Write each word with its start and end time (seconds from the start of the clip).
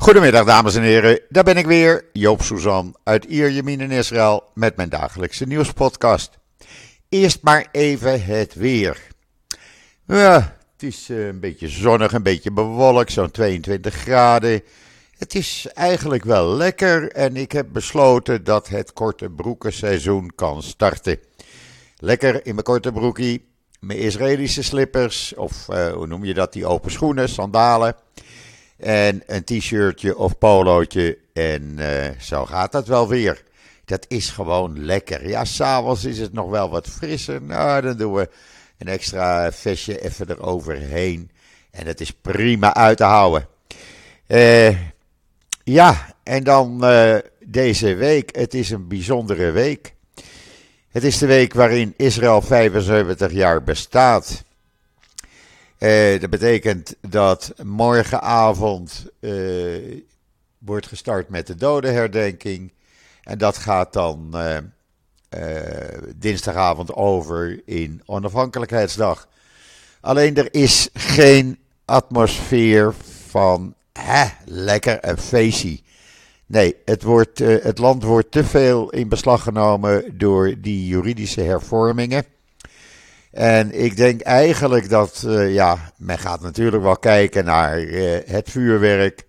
Goedemiddag 0.00 0.44
dames 0.44 0.74
en 0.74 0.82
heren, 0.82 1.20
daar 1.28 1.44
ben 1.44 1.56
ik 1.56 1.66
weer, 1.66 2.04
Joop 2.12 2.42
Suzan 2.42 2.96
uit 3.04 3.24
Ierjemien 3.24 3.80
in 3.80 3.90
Israël 3.90 4.50
met 4.54 4.76
mijn 4.76 4.88
dagelijkse 4.88 5.46
nieuwspodcast. 5.46 6.38
Eerst 7.08 7.42
maar 7.42 7.68
even 7.72 8.24
het 8.24 8.54
weer. 8.54 9.00
Ja, 10.06 10.56
het 10.72 10.82
is 10.82 11.08
eh, 11.10 11.26
een 11.26 11.40
beetje 11.40 11.68
zonnig, 11.68 12.12
een 12.12 12.22
beetje 12.22 12.52
bewolkt, 12.52 13.12
zo'n 13.12 13.30
22 13.30 13.94
graden. 13.94 14.62
Het 15.18 15.34
is 15.34 15.66
eigenlijk 15.74 16.24
wel 16.24 16.56
lekker 16.56 17.12
en 17.12 17.36
ik 17.36 17.52
heb 17.52 17.66
besloten 17.72 18.44
dat 18.44 18.68
het 18.68 18.92
korte 18.92 19.30
broekenseizoen 19.30 20.32
kan 20.34 20.62
starten. 20.62 21.18
Lekker 21.96 22.34
in 22.46 22.54
mijn 22.54 22.66
korte 22.66 22.92
broekie, 22.92 23.44
mijn 23.80 23.98
Israëlische 23.98 24.62
slippers, 24.62 25.34
of 25.34 25.66
uh, 25.70 25.92
hoe 25.92 26.06
noem 26.06 26.24
je 26.24 26.34
dat, 26.34 26.52
die 26.52 26.66
open 26.66 26.90
schoenen, 26.90 27.28
sandalen. 27.28 27.96
En 28.80 29.22
een 29.26 29.44
t-shirtje 29.44 30.16
of 30.16 30.38
polootje 30.38 31.18
en 31.32 31.76
uh, 31.78 32.08
zo 32.20 32.46
gaat 32.46 32.72
dat 32.72 32.86
wel 32.86 33.08
weer. 33.08 33.42
Dat 33.84 34.04
is 34.08 34.28
gewoon 34.28 34.84
lekker. 34.84 35.28
Ja, 35.28 35.44
s'avonds 35.44 36.04
is 36.04 36.18
het 36.18 36.32
nog 36.32 36.50
wel 36.50 36.70
wat 36.70 36.88
frisser. 36.88 37.42
Nou, 37.42 37.80
dan 37.80 37.96
doen 37.96 38.14
we 38.14 38.28
een 38.78 38.88
extra 38.88 39.52
vestje 39.52 40.00
even 40.00 40.30
eroverheen. 40.30 41.30
En 41.70 41.84
dat 41.84 42.00
is 42.00 42.10
prima 42.12 42.74
uit 42.74 42.96
te 42.96 43.04
houden. 43.04 43.46
Uh, 44.26 44.76
ja, 45.64 46.14
en 46.22 46.44
dan 46.44 46.84
uh, 46.84 47.16
deze 47.44 47.94
week. 47.94 48.36
Het 48.36 48.54
is 48.54 48.70
een 48.70 48.88
bijzondere 48.88 49.50
week. 49.50 49.94
Het 50.90 51.04
is 51.04 51.18
de 51.18 51.26
week 51.26 51.54
waarin 51.54 51.94
Israël 51.96 52.42
75 52.42 53.32
jaar 53.32 53.62
bestaat. 53.62 54.44
Uh, 55.80 56.20
dat 56.20 56.30
betekent 56.30 56.94
dat 57.08 57.52
morgenavond 57.62 59.06
uh, 59.20 60.00
wordt 60.58 60.86
gestart 60.86 61.28
met 61.28 61.46
de 61.46 61.54
dodenherdenking. 61.54 62.72
En 63.22 63.38
dat 63.38 63.56
gaat 63.56 63.92
dan 63.92 64.34
uh, 64.34 64.56
dinsdagavond 66.16 66.94
over 66.94 67.62
in 67.64 68.02
Onafhankelijkheidsdag. 68.04 69.28
Alleen 70.00 70.36
er 70.36 70.54
is 70.54 70.88
geen 70.92 71.58
atmosfeer 71.84 72.94
van 73.28 73.74
hè, 73.92 74.24
lekker 74.44 74.98
een 75.00 75.18
feestje. 75.18 75.80
Nee, 76.46 76.76
het, 76.84 77.02
wordt, 77.02 77.38
het 77.38 77.78
land 77.78 78.02
wordt 78.02 78.30
te 78.30 78.44
veel 78.44 78.90
in 78.90 79.08
beslag 79.08 79.42
genomen 79.42 80.18
door 80.18 80.54
die 80.58 80.86
juridische 80.86 81.40
hervormingen. 81.40 82.24
En 83.30 83.82
ik 83.82 83.96
denk 83.96 84.20
eigenlijk 84.20 84.88
dat, 84.88 85.24
uh, 85.26 85.54
ja, 85.54 85.92
men 85.96 86.18
gaat 86.18 86.40
natuurlijk 86.40 86.82
wel 86.82 86.96
kijken 86.96 87.44
naar 87.44 87.80
uh, 87.80 88.18
het 88.24 88.50
vuurwerk. 88.50 89.26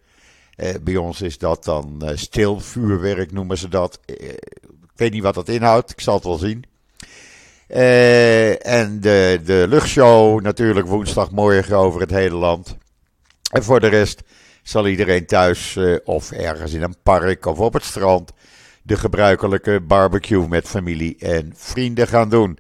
Uh, 0.58 0.70
bij 0.82 0.96
ons 0.96 1.22
is 1.22 1.38
dat 1.38 1.64
dan 1.64 2.02
stil 2.16 2.60
vuurwerk, 2.60 3.32
noemen 3.32 3.58
ze 3.58 3.68
dat. 3.68 4.00
ik 4.06 4.92
weet 4.96 5.12
niet 5.12 5.24
wat 5.24 5.34
dat 5.34 5.50
inhoudt, 5.50 5.92
ik 5.92 6.02
zal 6.02 6.16
het 6.16 6.24
wel 6.24 6.38
zien. 6.38 6.64
en 8.62 9.02
de, 9.02 9.42
de 9.46 9.66
luchtshow 9.70 10.42
natuurlijk 10.42 10.88
woensdagmorgen 10.88 11.78
over 11.78 12.02
het 12.02 12.10
hele 12.10 12.36
land. 12.36 12.78
En 13.52 13.64
voor 13.64 13.80
de 13.80 13.88
rest 13.88 14.22
zal 14.64 14.88
iedereen 14.88 15.26
thuis 15.26 15.80
of 16.04 16.32
ergens 16.32 16.74
in 16.74 16.82
een 16.82 16.96
park 17.04 17.46
of 17.46 17.60
op 17.60 17.74
het 17.74 17.84
strand 17.84 18.32
de 18.84 18.98
gebruikelijke 18.98 19.80
barbecue 19.80 20.48
met 20.48 20.68
familie 20.68 21.16
en 21.20 21.54
vrienden 21.56 22.08
gaan 22.08 22.30
doen. 22.30 22.58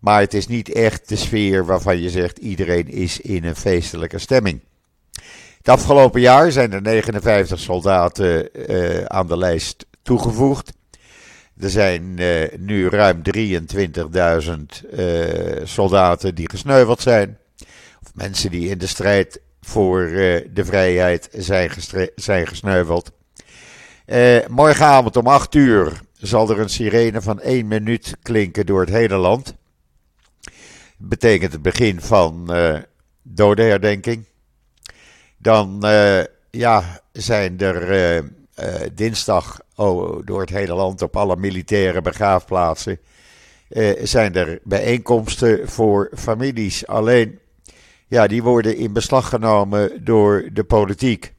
Maar 0.00 0.20
het 0.20 0.34
is 0.34 0.46
niet 0.46 0.72
echt 0.72 1.08
de 1.08 1.16
sfeer 1.16 1.64
waarvan 1.64 2.00
je 2.00 2.10
zegt 2.10 2.38
iedereen 2.38 2.88
is 2.88 3.20
in 3.20 3.44
een 3.44 3.56
feestelijke 3.56 4.18
stemming. 4.18 4.60
Het 5.56 5.68
afgelopen 5.68 6.20
jaar 6.20 6.52
zijn 6.52 6.72
er 6.72 6.82
59 6.82 7.58
soldaten 7.58 8.48
uh, 8.70 9.04
aan 9.04 9.26
de 9.26 9.36
lijst 9.36 9.86
toegevoegd. 10.02 10.72
Er 11.58 11.70
zijn 11.70 12.02
uh, 12.18 12.44
nu 12.58 12.88
ruim 12.88 13.22
23.000 13.36 13.40
uh, 14.92 15.60
soldaten 15.64 16.34
die 16.34 16.50
gesneuveld 16.50 17.00
zijn. 17.00 17.38
Of 18.02 18.14
mensen 18.14 18.50
die 18.50 18.68
in 18.68 18.78
de 18.78 18.86
strijd 18.86 19.40
voor 19.60 20.00
de 20.52 20.64
vrijheid 20.64 21.28
zijn, 21.32 21.70
zijn 22.14 22.46
gesneuveld. 22.46 23.12
morgenavond 24.48 25.16
om 25.16 25.26
8 25.26 25.54
uur 25.54 26.00
zal 26.18 26.50
er 26.50 26.58
een 26.58 26.70
sirene 26.70 27.22
van 27.22 27.40
1 27.40 27.68
minuut 27.68 28.16
klinken 28.22 28.66
door 28.66 28.80
het 28.80 28.90
hele 28.90 29.16
land 29.16 29.54
betekent 31.02 31.52
het 31.52 31.62
begin 31.62 32.00
van 32.00 32.46
uh, 32.50 32.78
dodenherdenking. 33.22 34.24
Dan 35.36 35.80
uh, 35.84 36.20
ja, 36.50 37.00
zijn 37.12 37.58
er 37.58 38.22
uh, 38.22 38.30
dinsdag 38.94 39.60
oh, 39.74 40.20
door 40.24 40.40
het 40.40 40.50
hele 40.50 40.74
land 40.74 41.02
op 41.02 41.16
alle 41.16 41.36
militaire 41.36 42.02
begraafplaatsen 42.02 42.98
zijn 44.02 44.34
er 44.34 44.60
bijeenkomsten 44.64 45.68
voor 45.68 46.10
families. 46.16 46.86
Alleen, 46.86 47.38
ja, 48.06 48.26
die 48.26 48.42
worden 48.42 48.76
in 48.76 48.92
beslag 48.92 49.28
genomen 49.28 50.04
door 50.04 50.48
de 50.52 50.64
politiek. 50.64 51.32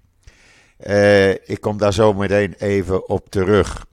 ik 1.46 1.58
kom 1.62 1.78
daar 1.78 1.94
zo 1.94 2.14
meteen 2.14 2.56
even 2.58 3.10
op 3.10 3.30
terug. 3.30 3.86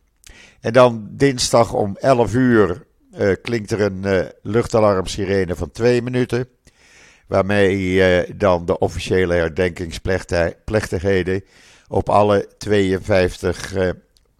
En 0.60 0.72
dan 0.72 1.08
dinsdag 1.10 1.72
om 1.72 1.96
11 1.96 2.34
uur 2.34 2.86
uh, 3.18 3.34
klinkt 3.42 3.70
er 3.70 3.80
een 3.80 4.02
uh, 4.04 4.24
luchtalarmsirene 4.42 5.56
van 5.56 5.70
twee 5.70 6.02
minuten. 6.02 6.48
Waarmee 7.26 7.78
uh, 7.78 8.20
dan 8.36 8.66
de 8.66 8.78
officiële 8.78 9.34
herdenkingsplechtigheden 9.34 11.44
op 11.88 12.08
alle 12.08 12.48
52 12.58 13.74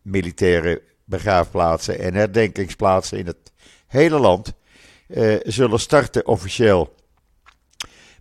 militaire 0.03 0.83
begraafplaatsen 1.05 1.99
en 1.99 2.15
herdenkingsplaatsen 2.15 3.19
in 3.19 3.27
het 3.27 3.53
hele 3.87 4.19
land 4.19 4.53
zullen 5.45 5.81
starten 5.81 6.27
officieel. 6.27 6.95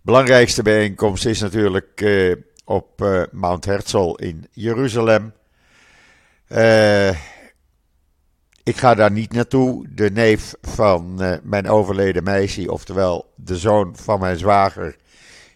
Belangrijkste 0.02 0.62
bijeenkomst 0.62 1.26
is 1.26 1.40
natuurlijk 1.40 2.06
op 2.64 3.26
Mount 3.30 3.64
Herzl 3.64 4.14
in 4.16 4.46
Jeruzalem. 4.52 5.32
Uh, 6.48 7.10
ik 8.68 8.76
ga 8.76 8.94
daar 8.94 9.10
niet 9.10 9.32
naartoe. 9.32 9.86
De 9.94 10.10
neef 10.10 10.54
van 10.60 11.22
uh, 11.22 11.36
mijn 11.42 11.68
overleden 11.68 12.22
meisje, 12.22 12.72
oftewel 12.72 13.32
de 13.34 13.56
zoon 13.56 13.96
van 13.96 14.20
mijn 14.20 14.38
zwager, 14.38 14.96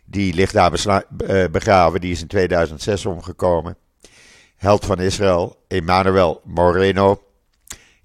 die 0.05 0.34
ligt 0.34 0.53
daar 0.53 0.73
uh, 0.73 1.45
begraven. 1.51 2.01
Die 2.01 2.12
is 2.12 2.21
in 2.21 2.27
2006 2.27 3.06
omgekomen. 3.06 3.77
Held 4.56 4.84
van 4.84 5.01
Israël, 5.01 5.56
Emmanuel 5.69 6.41
Moreno. 6.45 7.22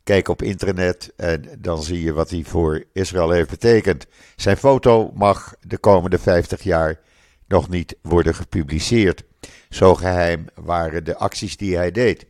Kijk 0.03 0.27
op 0.27 0.41
internet 0.41 1.13
en 1.15 1.49
dan 1.59 1.83
zie 1.83 2.03
je 2.03 2.13
wat 2.13 2.29
hij 2.29 2.43
voor 2.43 2.83
Israël 2.93 3.29
heeft 3.29 3.49
betekend. 3.49 4.05
Zijn 4.35 4.57
foto 4.57 5.11
mag 5.13 5.53
de 5.61 5.77
komende 5.77 6.19
50 6.19 6.63
jaar 6.63 6.99
nog 7.47 7.69
niet 7.69 7.95
worden 8.01 8.35
gepubliceerd. 8.35 9.23
Zo 9.69 9.95
geheim 9.95 10.45
waren 10.55 11.03
de 11.03 11.17
acties 11.17 11.57
die 11.57 11.75
hij 11.75 11.91
deed. 11.91 12.25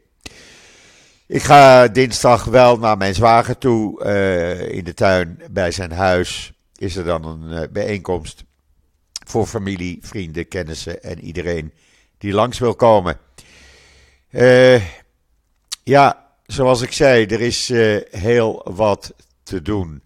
Ik 1.27 1.43
ga 1.43 1.87
dinsdag 1.87 2.43
wel 2.43 2.77
naar 2.77 2.97
mijn 2.97 3.15
zwager 3.15 3.57
toe. 3.57 4.03
Uh, 4.03 4.69
in 4.69 4.83
de 4.83 4.93
tuin 4.93 5.41
bij 5.51 5.71
zijn 5.71 5.91
huis 5.91 6.53
is 6.75 6.95
er 6.95 7.03
dan 7.03 7.25
een 7.25 7.61
uh, 7.61 7.67
bijeenkomst 7.71 8.43
voor 9.25 9.45
familie, 9.45 9.99
vrienden, 10.01 10.47
kennissen 10.47 11.03
en 11.03 11.19
iedereen 11.19 11.73
die 12.17 12.33
langs 12.33 12.59
wil 12.59 12.75
komen. 12.75 13.17
Uh, 14.31 14.81
ja, 15.83 16.25
zoals 16.45 16.81
ik 16.81 16.91
zei, 16.91 17.25
er 17.25 17.41
is 17.41 17.67
heel 18.11 18.71
wat 18.75 19.13
te 19.43 19.61
doen. 19.61 20.01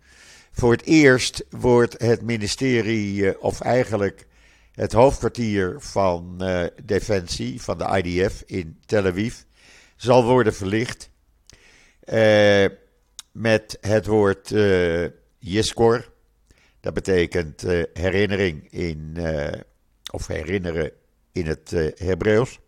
Voor 0.52 0.72
het 0.72 0.84
eerst 0.84 1.46
wordt 1.50 2.02
het 2.02 2.22
ministerie, 2.22 3.42
of 3.42 3.60
eigenlijk 3.60 4.28
het 4.72 4.92
hoofdkwartier 4.92 5.76
van 5.78 6.44
Defensie, 6.84 7.62
van 7.62 7.78
de 7.78 8.02
IDF 8.04 8.44
in 8.46 8.80
Tel 8.86 9.06
Aviv, 9.06 9.36
zal 9.96 10.24
worden 10.24 10.54
verlicht. 10.54 11.11
Uh, 12.06 12.66
met 13.32 13.78
het 13.82 14.06
woord 14.06 14.52
uh, 14.52 15.08
Yiskor. 15.40 16.12
Dat 16.80 16.94
betekent 16.94 17.64
uh, 17.64 17.84
herinnering 17.94 18.72
in, 18.72 19.18
of 20.12 20.28
herinneren 20.28 20.92
in 21.32 21.46
het 21.46 21.74
Hebreeuws. 21.96 22.60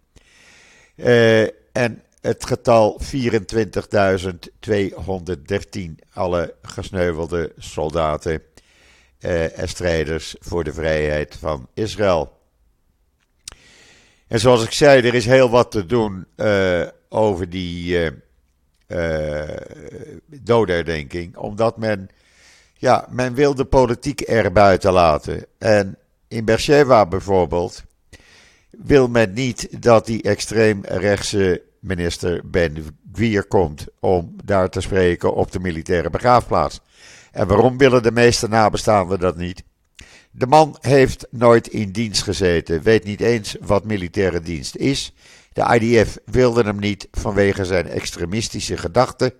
en 1.71 2.03
het 2.21 2.45
getal 2.45 3.01
24.213, 3.03 3.07
alle 6.13 6.55
gesneuvelde 6.61 7.53
soldaten 7.57 8.41
en 9.19 9.69
strijders 9.69 10.35
voor 10.39 10.63
de 10.63 10.73
vrijheid 10.73 11.35
van 11.39 11.67
Israël. 11.73 12.37
En 14.27 14.39
zoals 14.39 14.63
ik 14.63 14.71
zei, 14.71 15.07
er 15.07 15.13
is 15.13 15.25
heel 15.25 15.49
wat 15.49 15.71
te 15.71 15.85
doen 15.85 16.25
over 17.09 17.49
die 17.49 18.03
uh, 18.03 18.09
dodenherdenking. 20.25 21.37
Omdat 21.37 21.77
men, 21.77 22.09
ja, 22.73 23.07
men 23.09 23.33
wil 23.33 23.55
de 23.55 23.65
politiek 23.65 24.29
er 24.29 24.51
buiten 24.51 24.93
laten. 24.93 25.45
En 25.57 25.97
in 26.27 26.45
Beersheba 26.45 27.05
bijvoorbeeld, 27.05 27.83
wil 28.69 29.07
men 29.07 29.33
niet 29.33 29.81
dat 29.83 30.05
die 30.05 30.21
extreemrechtse 30.21 31.61
minister 31.79 32.41
Ben 32.43 32.97
Gwier 33.13 33.43
komt 33.43 33.85
om 33.99 34.35
daar 34.43 34.69
te 34.69 34.81
spreken 34.81 35.33
op 35.33 35.51
de 35.51 35.59
militaire 35.59 36.09
begraafplaats. 36.09 36.81
En 37.31 37.47
waarom 37.47 37.77
willen 37.77 38.03
de 38.03 38.11
meeste 38.11 38.47
nabestaanden 38.47 39.19
dat 39.19 39.37
niet? 39.37 39.63
De 40.31 40.47
man 40.47 40.77
heeft 40.81 41.27
nooit 41.29 41.67
in 41.67 41.91
dienst 41.91 42.23
gezeten, 42.23 42.81
weet 42.81 43.03
niet 43.03 43.21
eens 43.21 43.55
wat 43.61 43.85
militaire 43.85 44.41
dienst 44.41 44.75
is. 44.75 45.13
De 45.53 45.79
IDF 45.79 46.17
wilde 46.25 46.63
hem 46.63 46.79
niet 46.79 47.07
vanwege 47.11 47.65
zijn 47.65 47.87
extremistische 47.87 48.77
gedachten. 48.77 49.33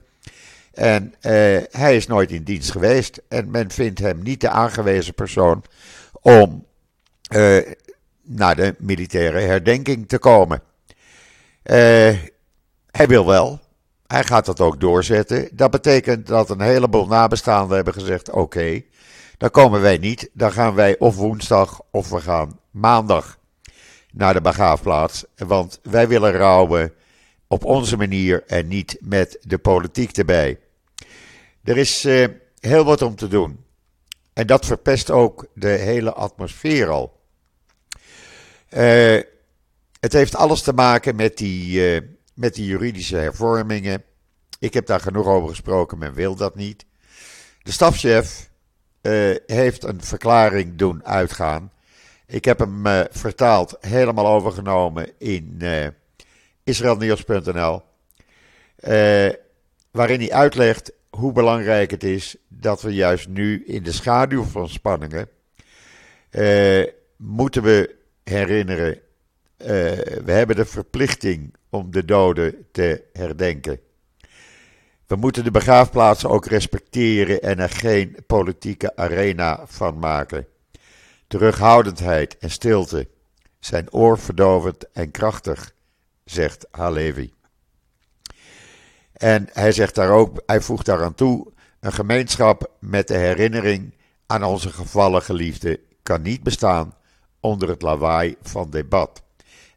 En 0.74 1.14
eh, 1.20 1.32
hij 1.72 1.96
is 1.96 2.08
nooit 2.08 2.32
in 2.32 2.44
dienst 2.44 2.72
geweest. 2.72 3.22
En 3.28 3.52
men 3.52 3.72
vindt 3.72 4.00
hem 4.00 4.22
niet 4.24 4.42
de 4.42 4.50
aangewezen 4.50 5.14
persoon 5.14 5.64
om 6.22 6.66
eh, 7.22 7.58
naar 8.22 8.56
de 8.56 8.76
militaire 8.78 9.40
herdenking 9.40 10.08
te 10.08 10.18
komen. 10.18 10.62
Uh, 11.64 11.76
hij 12.92 13.08
wil 13.08 13.26
wel. 13.26 13.60
Hij 14.08 14.24
gaat 14.24 14.46
dat 14.46 14.60
ook 14.60 14.80
doorzetten. 14.80 15.50
Dat 15.52 15.72
betekent 15.72 16.28
dat 16.28 16.50
een 16.50 16.62
heleboel 16.62 17.08
nabestaanden 17.08 17.76
hebben 17.76 17.94
gezegd: 17.94 18.32
oké, 18.32 18.82
dan 19.38 19.50
komen 19.50 19.82
wij 19.82 19.98
niet. 19.98 20.30
Dan 20.34 20.52
gaan 20.52 20.76
wij 20.76 21.00
of 21.00 21.16
woensdag 21.16 21.82
of 21.92 22.10
we 22.10 22.22
gaan 22.22 22.60
maandag 22.72 23.38
naar 24.14 24.34
de 24.34 24.42
begraafplaats. 24.42 25.26
Want 25.36 25.80
wij 25.84 26.08
willen 26.08 26.32
rouwen 26.32 26.94
op 27.48 27.66
onze 27.66 27.98
manier 27.98 28.44
en 28.48 28.68
niet 28.68 28.98
met 29.00 29.38
de 29.42 29.58
politiek 29.58 30.18
erbij. 30.18 30.60
Er 31.64 31.78
is 31.78 32.06
uh, 32.06 32.28
heel 32.60 32.84
wat 32.84 33.02
om 33.02 33.16
te 33.16 33.28
doen. 33.28 33.66
En 34.34 34.48
dat 34.48 34.66
verpest 34.66 35.12
ook 35.12 35.48
de 35.54 35.68
hele 35.68 36.14
atmosfeer 36.14 36.90
al. 36.90 37.22
Uh, 38.70 39.22
het 40.00 40.14
heeft 40.14 40.36
alles 40.36 40.62
te 40.62 40.74
maken 40.74 41.16
met 41.16 41.38
die, 41.38 41.94
uh, 41.94 42.02
met 42.34 42.54
die 42.54 42.66
juridische 42.66 43.16
hervormingen. 43.16 44.04
Ik 44.60 44.74
heb 44.74 44.86
daar 44.86 45.00
genoeg 45.00 45.26
over 45.26 45.50
gesproken, 45.50 45.98
men 45.98 46.14
wil 46.14 46.36
dat 46.36 46.56
niet. 46.56 46.86
De 47.62 47.72
stafchef 47.72 48.52
heeft 49.46 49.84
een 49.84 50.04
verklaring 50.04 50.76
doen 50.76 51.06
uitgaan. 51.06 51.72
Ik 52.34 52.46
heb 52.46 52.60
hem 52.60 52.84
vertaald, 53.12 53.78
helemaal 53.80 54.28
overgenomen 54.28 55.10
in 55.18 55.62
israelnieuws.nl. 56.64 57.82
waarin 59.92 60.20
hij 60.20 60.32
uitlegt 60.32 60.92
hoe 61.10 61.32
belangrijk 61.32 61.92
het 61.92 62.04
is 62.04 62.36
dat 62.48 62.82
we 62.82 62.94
juist 62.94 63.28
nu 63.28 63.64
in 63.66 63.84
de 63.84 63.92
schaduw 63.92 64.44
van 64.44 64.70
spanningen 64.70 65.30
uh, 66.34 66.86
moeten 67.18 67.64
we 67.64 67.96
herinneren, 68.24 68.94
uh, 68.94 68.98
we 70.26 70.32
hebben 70.32 70.56
de 70.56 70.66
verplichting 70.66 71.54
om 71.70 71.92
de 71.92 72.06
doden 72.06 72.66
te 72.72 73.04
herdenken. 73.14 73.80
We 75.08 75.16
moeten 75.16 75.44
de 75.44 75.52
begraafplaatsen 75.52 76.30
ook 76.30 76.46
respecteren 76.46 77.42
en 77.42 77.60
er 77.60 77.70
geen 77.70 78.18
politieke 78.28 78.96
arena 78.96 79.64
van 79.66 80.00
maken. 80.00 80.48
Terughoudendheid 81.34 82.38
en 82.38 82.50
stilte 82.50 83.08
zijn 83.60 83.92
oorverdovend 83.92 84.92
en 84.92 85.12
krachtig, 85.12 85.74
zegt 86.24 86.68
Halevi. 86.72 87.34
En 89.14 89.50
hij 89.54 89.72
zegt 89.72 89.96
daar 89.96 90.10
ook, 90.10 90.44
hij 90.46 90.62
voegt 90.62 90.86
daaraan 90.86 91.16
toe, 91.16 91.52
een 91.80 91.94
gemeenschap 91.94 92.72
met 92.80 93.08
de 93.08 93.18
herinnering 93.18 93.94
aan 94.26 94.44
onze 94.44 94.70
gevallen 94.70 95.22
geliefden 95.22 95.78
kan 96.04 96.22
niet 96.22 96.44
bestaan 96.44 96.96
onder 97.40 97.70
het 97.70 97.82
lawaai 97.82 98.36
van 98.42 98.70
debat. 98.70 99.24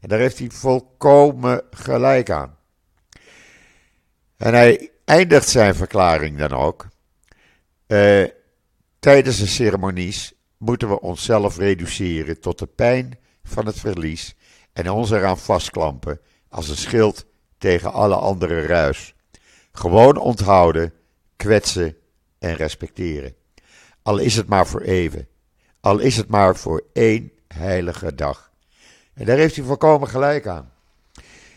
En 0.00 0.08
daar 0.08 0.19
heeft 0.19 0.38
hij 0.38 0.50
volkomen 0.50 1.62
gelijk 1.70 2.31
aan. 2.31 2.56
En 4.37 4.55
hij 4.55 4.91
eindigt 5.05 5.49
zijn 5.49 5.75
verklaring 5.75 6.38
dan 6.38 6.53
ook. 6.53 6.88
Uh, 7.87 8.25
tijdens 8.99 9.38
de 9.38 9.47
ceremonies 9.47 10.35
moeten 10.58 10.88
we 10.88 11.00
onszelf 11.00 11.56
reduceren 11.56 12.41
tot 12.41 12.58
de 12.58 12.67
pijn 12.67 13.19
van 13.44 13.67
het 13.67 13.81
verlies 13.81 14.35
en 14.73 14.91
ons 14.91 15.11
eraan 15.11 15.38
vastklampen 15.38 16.20
als 16.49 16.69
een 16.69 16.76
schild 16.76 17.26
tegen 17.58 17.93
alle 17.93 18.14
andere 18.14 18.67
ruis. 18.67 19.14
Gewoon 19.73 20.17
onthouden, 20.17 20.93
kwetsen 21.37 21.97
en 22.38 22.55
respecteren. 22.55 23.35
Al 24.03 24.19
is 24.19 24.37
het 24.37 24.49
maar 24.49 24.67
voor 24.67 24.81
even. 24.81 25.29
Al 25.81 25.99
is 25.99 26.17
het 26.17 26.29
maar 26.29 26.56
voor 26.56 26.85
één 26.93 27.32
heilige 27.49 28.14
dag. 28.14 28.50
En 29.14 29.25
daar 29.25 29.37
heeft 29.37 29.56
hij 29.56 29.64
volkomen 29.64 30.08
gelijk 30.08 30.47
aan. 30.47 30.73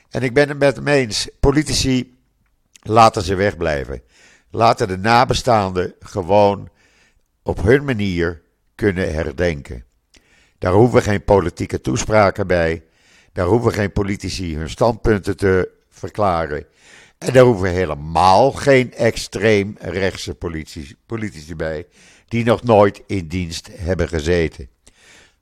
En 0.10 0.24
ik 0.24 0.34
ben 0.34 0.50
het 0.50 0.58
met 0.58 0.76
hem 0.76 0.88
eens. 0.88 1.30
Politici 1.40 2.18
laten 2.82 3.22
ze 3.22 3.36
wegblijven. 3.36 4.02
Laten 4.52 4.88
de 4.88 4.98
nabestaanden 4.98 5.94
gewoon 6.00 6.70
op 7.44 7.62
hun 7.62 7.86
manier 7.86 8.42
kunnen 8.80 9.14
herdenken. 9.14 9.84
Daar 10.58 10.74
hoeven 10.74 11.02
geen 11.02 11.24
politieke 11.24 11.82
toespraken 11.82 12.48
bij. 12.48 12.84
Daar 13.34 13.46
hoeven 13.46 13.74
geen 13.74 13.92
politici 13.92 14.56
hun 14.56 14.70
standpunten 14.70 15.38
te 15.38 15.70
verklaren. 15.90 16.66
En 17.18 17.34
daar 17.34 17.44
hoeven 17.44 17.72
helemaal 17.72 18.52
geen 18.52 18.94
extreem 18.94 19.76
rechtse 19.80 20.36
politici, 20.36 20.96
politici 21.06 21.56
bij, 21.56 21.88
die 22.28 22.46
nog 22.46 22.64
nooit 22.64 23.02
in 23.08 23.28
dienst 23.28 23.70
hebben 23.72 24.08
gezeten. 24.08 24.70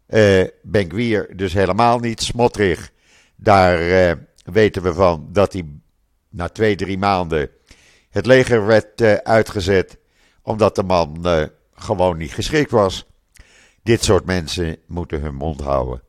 Uh, 0.09 0.43
Benkwier 0.61 1.35
dus 1.35 1.53
helemaal 1.53 1.99
niet. 1.99 2.21
Smotrich, 2.21 2.91
daar 3.35 3.81
uh, 3.81 4.11
weten 4.45 4.81
we 4.81 4.93
van 4.93 5.27
dat 5.31 5.53
hij 5.53 5.65
na 6.29 6.49
twee, 6.49 6.75
drie 6.75 6.97
maanden 6.97 7.49
het 8.09 8.25
leger 8.25 8.65
werd 8.65 9.01
uh, 9.01 9.13
uitgezet, 9.13 9.97
omdat 10.41 10.75
de 10.75 10.83
man 10.83 11.25
gewoon 11.73 12.17
niet 12.17 12.33
geschikt 12.33 12.71
was. 12.71 13.05
Dit 13.87 14.03
soort 14.03 14.25
mensen 14.25 14.77
moeten 14.87 15.21
hun 15.21 15.35
mond 15.35 15.61
houden. 15.61 16.01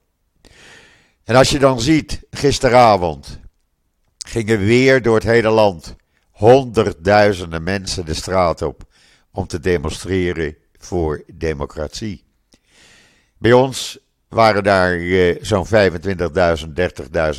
En 1.24 1.34
als 1.36 1.50
je 1.50 1.58
dan 1.58 1.80
ziet, 1.80 2.20
gisteravond, 2.30 3.40
gingen 4.26 4.58
weer 4.58 5.02
door 5.02 5.14
het 5.14 5.24
hele 5.24 5.48
land 5.48 5.96
honderdduizenden 6.30 7.62
mensen 7.62 8.04
de 8.04 8.14
straat 8.14 8.62
op 8.62 8.82
om 9.32 9.46
te 9.46 9.60
demonstreren 9.60 10.56
voor 10.78 11.22
democratie. 11.34 12.24
Bij 13.36 13.52
ons 13.52 13.98
waren 14.28 14.62
daar 14.62 14.92
eh, 14.92 15.36
zo'n 15.40 15.66
25.000, 15.66 15.70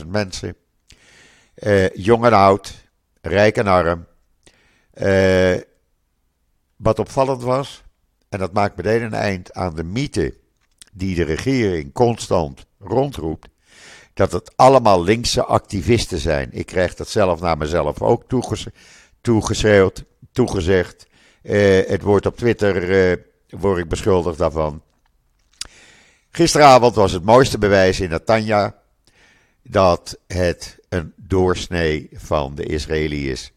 30.000 0.01 0.07
mensen. 0.07 0.55
Eh, 1.53 1.89
jong 1.89 2.25
en 2.25 2.33
oud, 2.33 2.73
rijk 3.21 3.57
en 3.57 3.67
arm. 3.67 4.07
Eh, 4.93 5.57
wat 6.75 6.99
opvallend 6.99 7.41
was, 7.41 7.83
en 8.29 8.39
dat 8.39 8.53
maakt 8.53 8.75
meteen 8.75 9.01
een 9.01 9.13
eind 9.13 9.53
aan 9.53 9.75
de 9.75 9.83
mythe 9.83 10.33
die 10.91 11.15
de 11.15 11.23
regering 11.23 11.93
constant 11.93 12.65
rondroept, 12.79 13.47
dat 14.13 14.31
het 14.31 14.51
allemaal 14.55 15.03
linkse 15.03 15.43
activisten 15.43 16.19
zijn. 16.19 16.49
Ik 16.51 16.65
krijg 16.65 16.95
dat 16.95 17.09
zelf 17.09 17.41
naar 17.41 17.57
mezelf 17.57 18.01
ook 18.01 18.23
toegeschreeuwd, 19.21 20.03
toegezegd. 20.31 21.07
Uh, 21.43 21.87
het 21.87 22.01
wordt 22.01 22.25
op 22.25 22.37
Twitter, 22.37 23.09
uh, 23.11 23.17
word 23.49 23.79
ik 23.79 23.89
beschuldigd 23.89 24.37
daarvan. 24.37 24.81
Gisteravond 26.31 26.95
was 26.95 27.11
het 27.11 27.23
mooiste 27.23 27.57
bewijs 27.57 27.99
in 27.99 28.09
Natanja 28.09 28.75
dat 29.63 30.19
het 30.27 30.79
een 30.89 31.13
doorsnee 31.15 32.09
van 32.13 32.55
de 32.55 32.63
Israëli 32.63 33.31
is. 33.31 33.51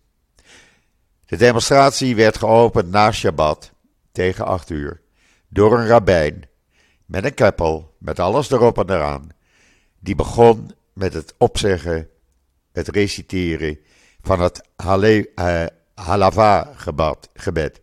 De 1.26 1.36
demonstratie 1.36 2.16
werd 2.16 2.38
geopend 2.38 2.90
na 2.90 3.12
Shabbat 3.12 3.72
tegen 4.12 4.44
8 4.44 4.70
uur 4.70 5.00
door 5.48 5.78
een 5.78 5.86
rabbijn 5.86 6.48
met 7.06 7.24
een 7.24 7.34
keppel, 7.34 7.94
met 7.98 8.18
alles 8.18 8.50
erop 8.50 8.78
en 8.78 8.94
eraan 8.94 9.28
die 10.02 10.14
begon 10.14 10.70
met 10.92 11.14
het 11.14 11.34
opzeggen, 11.38 12.08
het 12.72 12.88
reciteren 12.88 13.78
van 14.20 14.40
het 14.40 14.62
uh, 14.84 15.64
Halava-gebed. 15.94 17.80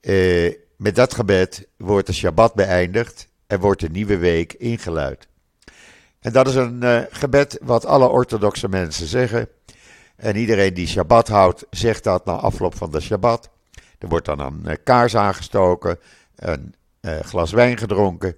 Uh, 0.00 0.54
met 0.76 0.94
dat 0.94 1.14
gebed 1.14 1.68
wordt 1.76 2.06
de 2.06 2.12
Shabbat 2.12 2.54
beëindigd 2.54 3.28
en 3.46 3.60
wordt 3.60 3.80
de 3.80 3.88
nieuwe 3.88 4.16
week 4.16 4.52
ingeluid. 4.52 5.28
En 6.20 6.32
dat 6.32 6.48
is 6.48 6.54
een 6.54 6.84
uh, 6.84 7.00
gebed 7.10 7.58
wat 7.62 7.84
alle 7.84 8.08
orthodoxe 8.08 8.68
mensen 8.68 9.06
zeggen. 9.06 9.48
En 10.16 10.36
iedereen 10.36 10.74
die 10.74 10.86
Shabbat 10.86 11.28
houdt, 11.28 11.66
zegt 11.70 12.04
dat 12.04 12.24
na 12.24 12.32
afloop 12.32 12.76
van 12.76 12.90
de 12.90 13.00
Shabbat. 13.00 13.50
Er 14.06 14.12
wordt 14.12 14.26
dan 14.26 14.40
een 14.40 14.82
kaars 14.82 15.16
aangestoken, 15.16 15.98
een 16.34 16.74
glas 17.22 17.52
wijn 17.52 17.78
gedronken. 17.78 18.36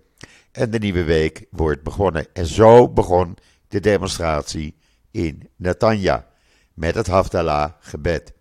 En 0.52 0.70
de 0.70 0.78
nieuwe 0.78 1.04
week 1.04 1.46
wordt 1.50 1.82
begonnen. 1.82 2.26
En 2.32 2.46
zo 2.46 2.88
begon 2.88 3.36
de 3.68 3.80
demonstratie 3.80 4.76
in 5.10 5.48
Netanya. 5.56 6.26
Met 6.74 6.94
het 6.94 7.06
Haftalah 7.06 7.70
gebed. 7.80 8.32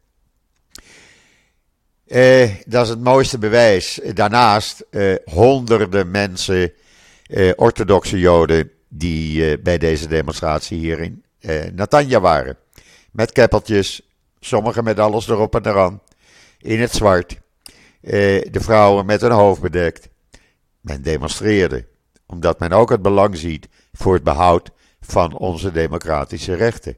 Eh, 2.05 2.55
dat 2.65 2.83
is 2.83 2.89
het 2.89 3.03
mooiste 3.03 3.37
bewijs. 3.37 3.99
Daarnaast 4.13 4.85
eh, 4.89 5.15
honderden 5.25 6.11
mensen, 6.11 6.73
eh, 7.23 7.51
orthodoxe 7.55 8.19
joden, 8.19 8.71
die 8.87 9.59
bij 9.61 9.77
deze 9.77 10.07
demonstratie 10.07 10.77
hier 10.77 10.99
in 10.99 11.23
Natanja 11.75 12.19
waren. 12.19 12.57
Met 13.11 13.31
keppeltjes, 13.31 14.01
sommigen 14.39 14.83
met 14.83 14.99
alles 14.99 15.27
erop 15.27 15.55
en 15.55 15.65
eraan, 15.65 16.01
in 16.59 16.81
het 16.81 16.91
zwart. 16.91 17.39
de 18.01 18.59
vrouwen 18.59 19.05
met 19.05 19.21
hun 19.21 19.31
hoofd 19.31 19.61
bedekt. 19.61 20.09
Men 20.81 21.01
demonstreerde, 21.01 21.85
omdat 22.25 22.59
men 22.59 22.71
ook 22.71 22.89
het 22.89 23.01
belang 23.01 23.37
ziet 23.37 23.67
voor 23.93 24.13
het 24.13 24.23
behoud 24.23 24.69
van 25.01 25.37
onze 25.37 25.71
democratische 25.71 26.53
rechten. 26.53 26.95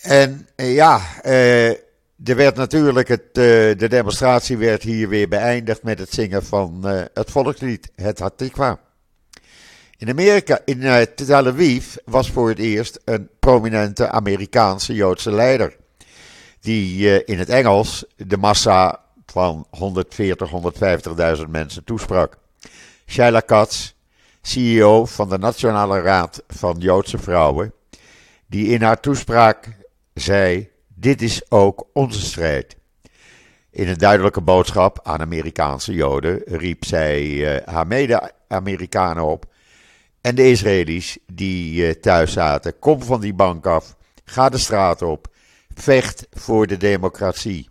En 0.00 0.48
ja, 0.56 1.22
er 2.24 2.36
werd 2.36 2.56
natuurlijk 2.56 3.08
het, 3.08 3.34
de 3.34 3.86
demonstratie 3.88 4.56
werd 4.56 4.82
hier 4.82 5.08
weer 5.08 5.28
beëindigd 5.28 5.82
met 5.82 5.98
het 5.98 6.12
zingen 6.12 6.44
van 6.44 6.84
het 7.14 7.30
volkslied, 7.30 7.90
het 7.94 8.18
Hatikwa. 8.18 8.80
In 9.96 10.08
Amerika, 10.08 10.60
in 10.64 11.08
Tel 11.14 11.46
Aviv, 11.46 11.96
was 12.04 12.30
voor 12.30 12.48
het 12.48 12.58
eerst 12.58 13.00
een 13.04 13.28
prominente 13.38 14.08
Amerikaanse 14.10 14.94
Joodse 14.94 15.30
leider. 15.30 15.76
Die 16.60 16.98
uh, 16.98 17.20
in 17.24 17.38
het 17.38 17.48
Engels 17.48 18.04
de 18.16 18.36
massa 18.36 19.00
van 19.26 19.66
140, 19.70 20.50
150.000 21.38 21.42
mensen 21.48 21.84
toesprak. 21.84 22.38
Shaila 23.06 23.40
Katz, 23.40 23.92
CEO 24.42 25.04
van 25.04 25.28
de 25.28 25.38
Nationale 25.38 26.00
Raad 26.00 26.42
van 26.46 26.76
Joodse 26.78 27.18
Vrouwen, 27.18 27.72
die 28.46 28.66
in 28.66 28.82
haar 28.82 29.00
toespraak 29.00 29.76
zei: 30.14 30.68
Dit 30.94 31.22
is 31.22 31.50
ook 31.50 31.86
onze 31.92 32.20
strijd. 32.20 32.76
In 33.70 33.88
een 33.88 33.98
duidelijke 33.98 34.40
boodschap 34.40 35.00
aan 35.02 35.20
Amerikaanse 35.20 35.92
Joden 35.92 36.42
riep 36.44 36.84
zij 36.84 37.22
uh, 37.22 37.56
haar 37.64 37.86
mede-Amerikanen 37.86 39.24
op 39.24 39.46
en 40.20 40.34
de 40.34 40.50
Israëli's 40.50 41.18
die 41.32 41.86
uh, 41.86 41.90
thuis 41.90 42.32
zaten: 42.32 42.78
Kom 42.78 43.02
van 43.02 43.20
die 43.20 43.34
bank 43.34 43.66
af, 43.66 43.96
ga 44.24 44.48
de 44.48 44.58
straat 44.58 45.02
op, 45.02 45.28
vecht 45.78 46.26
voor 46.30 46.66
de 46.66 46.76
democratie. 46.76 47.68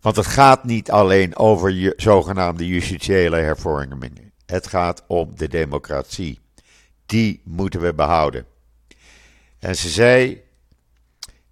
Want 0.00 0.16
het 0.16 0.26
gaat 0.26 0.64
niet 0.64 0.90
alleen 0.90 1.36
over 1.36 1.70
je 1.70 1.92
zogenaamde 1.96 2.66
justitiële 2.66 3.36
hervormingen. 3.36 4.32
Het 4.46 4.66
gaat 4.66 5.04
om 5.06 5.36
de 5.36 5.48
democratie. 5.48 6.38
Die 7.06 7.40
moeten 7.44 7.80
we 7.80 7.94
behouden. 7.94 8.46
En 9.58 9.76
ze 9.76 9.88
zei: 9.88 10.42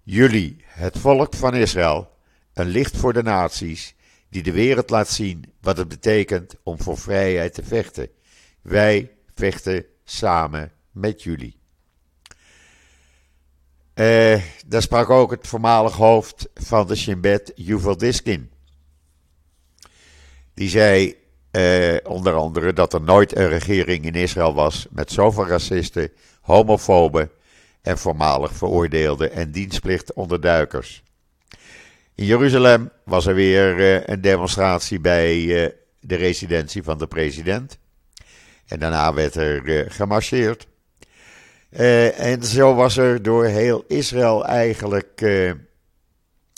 Jullie, 0.03 0.63
het 0.65 0.97
volk 0.97 1.35
van 1.35 1.55
Israël, 1.55 2.11
een 2.53 2.67
licht 2.67 2.97
voor 2.97 3.13
de 3.13 3.23
naties, 3.23 3.95
die 4.29 4.43
de 4.43 4.51
wereld 4.51 4.89
laat 4.89 5.09
zien 5.09 5.53
wat 5.61 5.77
het 5.77 5.87
betekent 5.87 6.55
om 6.63 6.81
voor 6.81 6.97
vrijheid 6.97 7.53
te 7.53 7.63
vechten. 7.63 8.09
Wij 8.61 9.11
vechten 9.33 9.85
samen 10.03 10.71
met 10.91 11.23
jullie. 11.23 11.58
Uh, 13.99 14.41
daar 14.67 14.81
sprak 14.81 15.09
ook 15.09 15.31
het 15.31 15.47
voormalig 15.47 15.95
hoofd 15.95 16.47
van 16.53 16.87
de 16.87 16.95
Shin 16.95 17.21
Bet, 17.21 17.51
Yuval 17.55 17.97
Diskin. 17.97 18.51
Die 20.53 20.69
zei 20.69 21.15
uh, 21.51 21.95
onder 22.03 22.33
andere 22.33 22.73
dat 22.73 22.93
er 22.93 23.01
nooit 23.01 23.35
een 23.35 23.49
regering 23.49 24.05
in 24.05 24.13
Israël 24.13 24.53
was 24.53 24.87
met 24.89 25.11
zoveel 25.11 25.47
racisten, 25.47 26.11
homofoben 26.41 27.31
en 27.81 27.97
voormalig 27.97 28.53
veroordeelden 28.53 29.31
en 29.31 29.51
dienstplichtonderdukers. 29.51 31.03
In 32.15 32.25
Jeruzalem 32.25 32.91
was 33.05 33.25
er 33.25 33.35
weer 33.35 33.77
uh, 33.77 34.07
een 34.07 34.21
demonstratie 34.21 34.99
bij 34.99 35.45
de 35.99 36.15
residentie 36.15 36.83
van 36.83 36.97
de 36.97 37.07
president. 37.07 37.77
En 38.67 38.79
daarna 38.79 39.13
werd 39.13 39.35
er 39.35 39.91
gemarcheerd. 39.91 40.67
Uh, 41.69 42.19
en 42.19 42.43
zo 42.43 42.75
was 42.75 42.97
er 42.97 43.21
door 43.21 43.45
heel 43.45 43.83
Israël 43.87 44.45
eigenlijk 44.45 45.21
uh, 45.21 45.51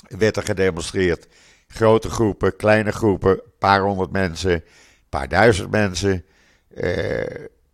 werd 0.08 0.38
er 0.38 0.44
gedemonstreerd. 0.44 1.27
Grote 1.68 2.10
groepen, 2.10 2.56
kleine 2.56 2.91
groepen, 2.91 3.32
een 3.32 3.58
paar 3.60 3.82
honderd 3.82 4.12
mensen, 4.12 4.51
een 4.51 4.63
paar 5.10 5.27
duizend 5.27 5.72
mensen. 5.72 6.25
Uh, 6.75 7.24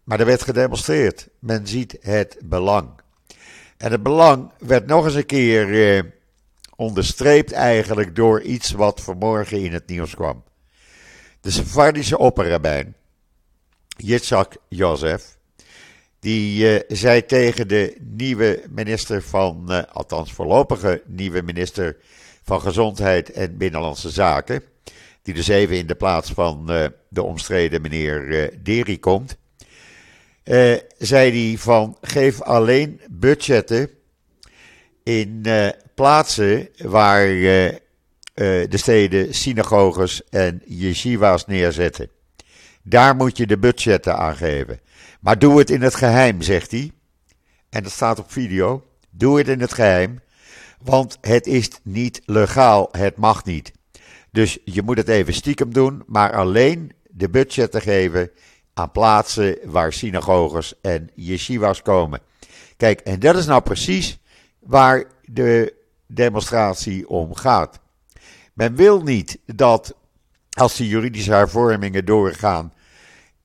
maar 0.04 0.20
er 0.20 0.26
werd 0.26 0.42
gedemonstreerd. 0.42 1.28
Men 1.40 1.68
ziet 1.68 1.98
het 2.02 2.38
belang. 2.44 2.90
En 3.78 3.92
het 3.92 4.04
belang 4.04 4.52
werd 4.58 4.88
nog 4.88 5.06
eens 5.06 5.16
een 5.16 5.26
keer 5.26 6.06
onderstreept 6.76 7.52
eigenlijk 7.52 8.16
door 8.16 8.42
iets 8.42 8.72
wat 8.72 9.02
vanmorgen 9.02 9.60
in 9.62 9.74
het 9.74 9.88
nieuws 9.88 10.16
kwam. 10.16 10.44
De 11.42 11.52
Sephardische 11.52 12.18
opperrabijn, 12.18 12.96
Yitzhak 13.88 14.56
Jozef, 14.68 15.37
die 16.28 16.74
uh, 16.74 16.80
zei 16.88 17.26
tegen 17.26 17.68
de 17.68 17.96
nieuwe 18.00 18.64
minister 18.70 19.22
van, 19.22 19.66
uh, 19.70 19.82
althans 19.92 20.34
voorlopige 20.34 21.02
nieuwe 21.06 21.42
minister 21.42 21.98
van 22.44 22.62
Gezondheid 22.62 23.32
en 23.32 23.58
Binnenlandse 23.58 24.10
Zaken, 24.10 24.64
die 25.22 25.34
dus 25.34 25.48
even 25.48 25.78
in 25.78 25.88
de 25.88 25.96
plaats 25.96 26.32
van 26.32 26.66
uh, 26.70 26.86
de 27.10 27.24
omstreden 27.24 27.82
meneer 27.82 28.50
Deri 28.64 29.00
komt, 29.00 29.38
zei 30.98 31.48
hij 31.48 31.58
van 31.58 31.98
geef 32.02 32.42
alleen 32.42 33.02
budgetten 33.10 33.90
in 35.04 35.46
plaatsen 35.96 36.70
waar 36.78 37.28
de 38.34 38.68
steden 38.70 39.34
synagoges 39.34 40.22
en 40.30 40.62
yeshiva's 40.66 41.46
neerzetten. 41.46 42.10
Daar 42.84 43.16
moet 43.16 43.38
je 43.38 43.48
de 43.48 43.58
budgetten 43.58 44.18
aangeven. 44.18 44.80
Maar 45.20 45.40
doe 45.40 45.60
het 45.60 45.70
in 45.70 45.82
het 45.82 45.96
geheim, 45.96 46.42
zegt 46.42 46.72
hij. 46.72 46.92
En 47.70 47.84
dat 47.84 47.92
staat 47.92 48.20
op 48.20 48.32
video. 48.32 48.84
Doe 49.10 49.38
het 49.38 49.48
in 49.48 49.62
het 49.62 49.74
geheim, 49.74 50.20
want 50.84 51.18
het 51.22 51.48
is 51.48 51.70
niet 51.84 52.22
legaal, 52.26 52.90
het 52.92 53.18
mag 53.18 53.46
niet. 53.46 53.72
Dus 54.32 54.58
je 54.66 54.82
moet 54.82 54.98
het 54.98 55.08
even 55.08 55.34
stiekem 55.34 55.74
doen, 55.74 56.04
maar 56.06 56.34
alleen 56.34 56.92
de 57.10 57.30
budgetten 57.30 57.82
geven 57.82 58.32
aan 58.74 58.92
plaatsen 58.92 59.58
waar 59.64 59.94
synagoges 59.94 60.74
en 60.82 61.10
yeshivas 61.16 61.82
komen. 61.82 62.22
Kijk, 62.78 63.00
en 63.00 63.20
dat 63.20 63.36
is 63.36 63.46
nou 63.46 63.62
precies 63.62 64.20
waar 64.60 65.04
de 65.26 65.74
demonstratie 66.08 67.10
om 67.10 67.36
gaat. 67.36 67.80
Men 68.54 68.76
wil 68.76 69.02
niet 69.02 69.40
dat 69.46 69.96
als 70.50 70.76
die 70.76 70.88
juridische 70.88 71.34
hervormingen 71.34 72.06
doorgaan, 72.06 72.74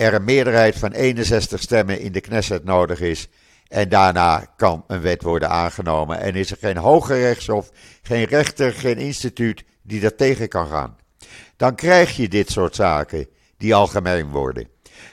er 0.03 0.15
een 0.15 0.25
meerderheid 0.25 0.79
van 0.79 0.93
61 0.93 1.61
stemmen 1.61 2.01
in 2.01 2.13
de 2.13 2.21
Knesset 2.21 2.65
nodig 2.65 3.01
is. 3.01 3.29
En 3.69 3.89
daarna 3.89 4.45
kan 4.57 4.85
een 4.87 5.01
wet 5.01 5.23
worden 5.23 5.49
aangenomen. 5.49 6.21
En 6.21 6.35
is 6.35 6.51
er 6.51 6.57
geen 6.61 6.77
hoger 6.77 7.21
rechtshof, 7.21 7.71
geen 8.03 8.25
rechter, 8.25 8.73
geen 8.73 8.99
instituut 8.99 9.65
die 9.83 10.01
dat 10.01 10.17
tegen 10.17 10.49
kan 10.49 10.67
gaan. 10.67 10.97
Dan 11.57 11.75
krijg 11.75 12.17
je 12.17 12.29
dit 12.29 12.51
soort 12.51 12.75
zaken 12.75 13.27
die 13.57 13.75
algemeen 13.75 14.29
worden. 14.29 14.69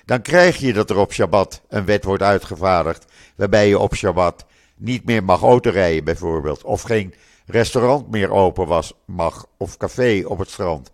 Dan 0.05 0.21
krijg 0.21 0.57
je 0.57 0.73
dat 0.73 0.89
er 0.89 0.97
op 0.97 1.13
Shabbat 1.13 1.61
een 1.67 1.85
wet 1.85 2.03
wordt 2.03 2.23
uitgevaardigd. 2.23 3.05
Waarbij 3.35 3.67
je 3.67 3.79
op 3.79 3.95
Shabbat 3.95 4.45
niet 4.77 5.05
meer 5.05 5.23
mag 5.23 5.41
autorijden, 5.41 6.03
bijvoorbeeld. 6.03 6.63
Of 6.63 6.81
geen 6.81 7.13
restaurant 7.45 8.11
meer 8.11 8.31
open 8.31 8.67
was, 8.67 8.93
mag. 9.05 9.45
Of 9.57 9.77
café 9.77 10.23
op 10.25 10.39
het 10.39 10.49
strand. 10.49 10.91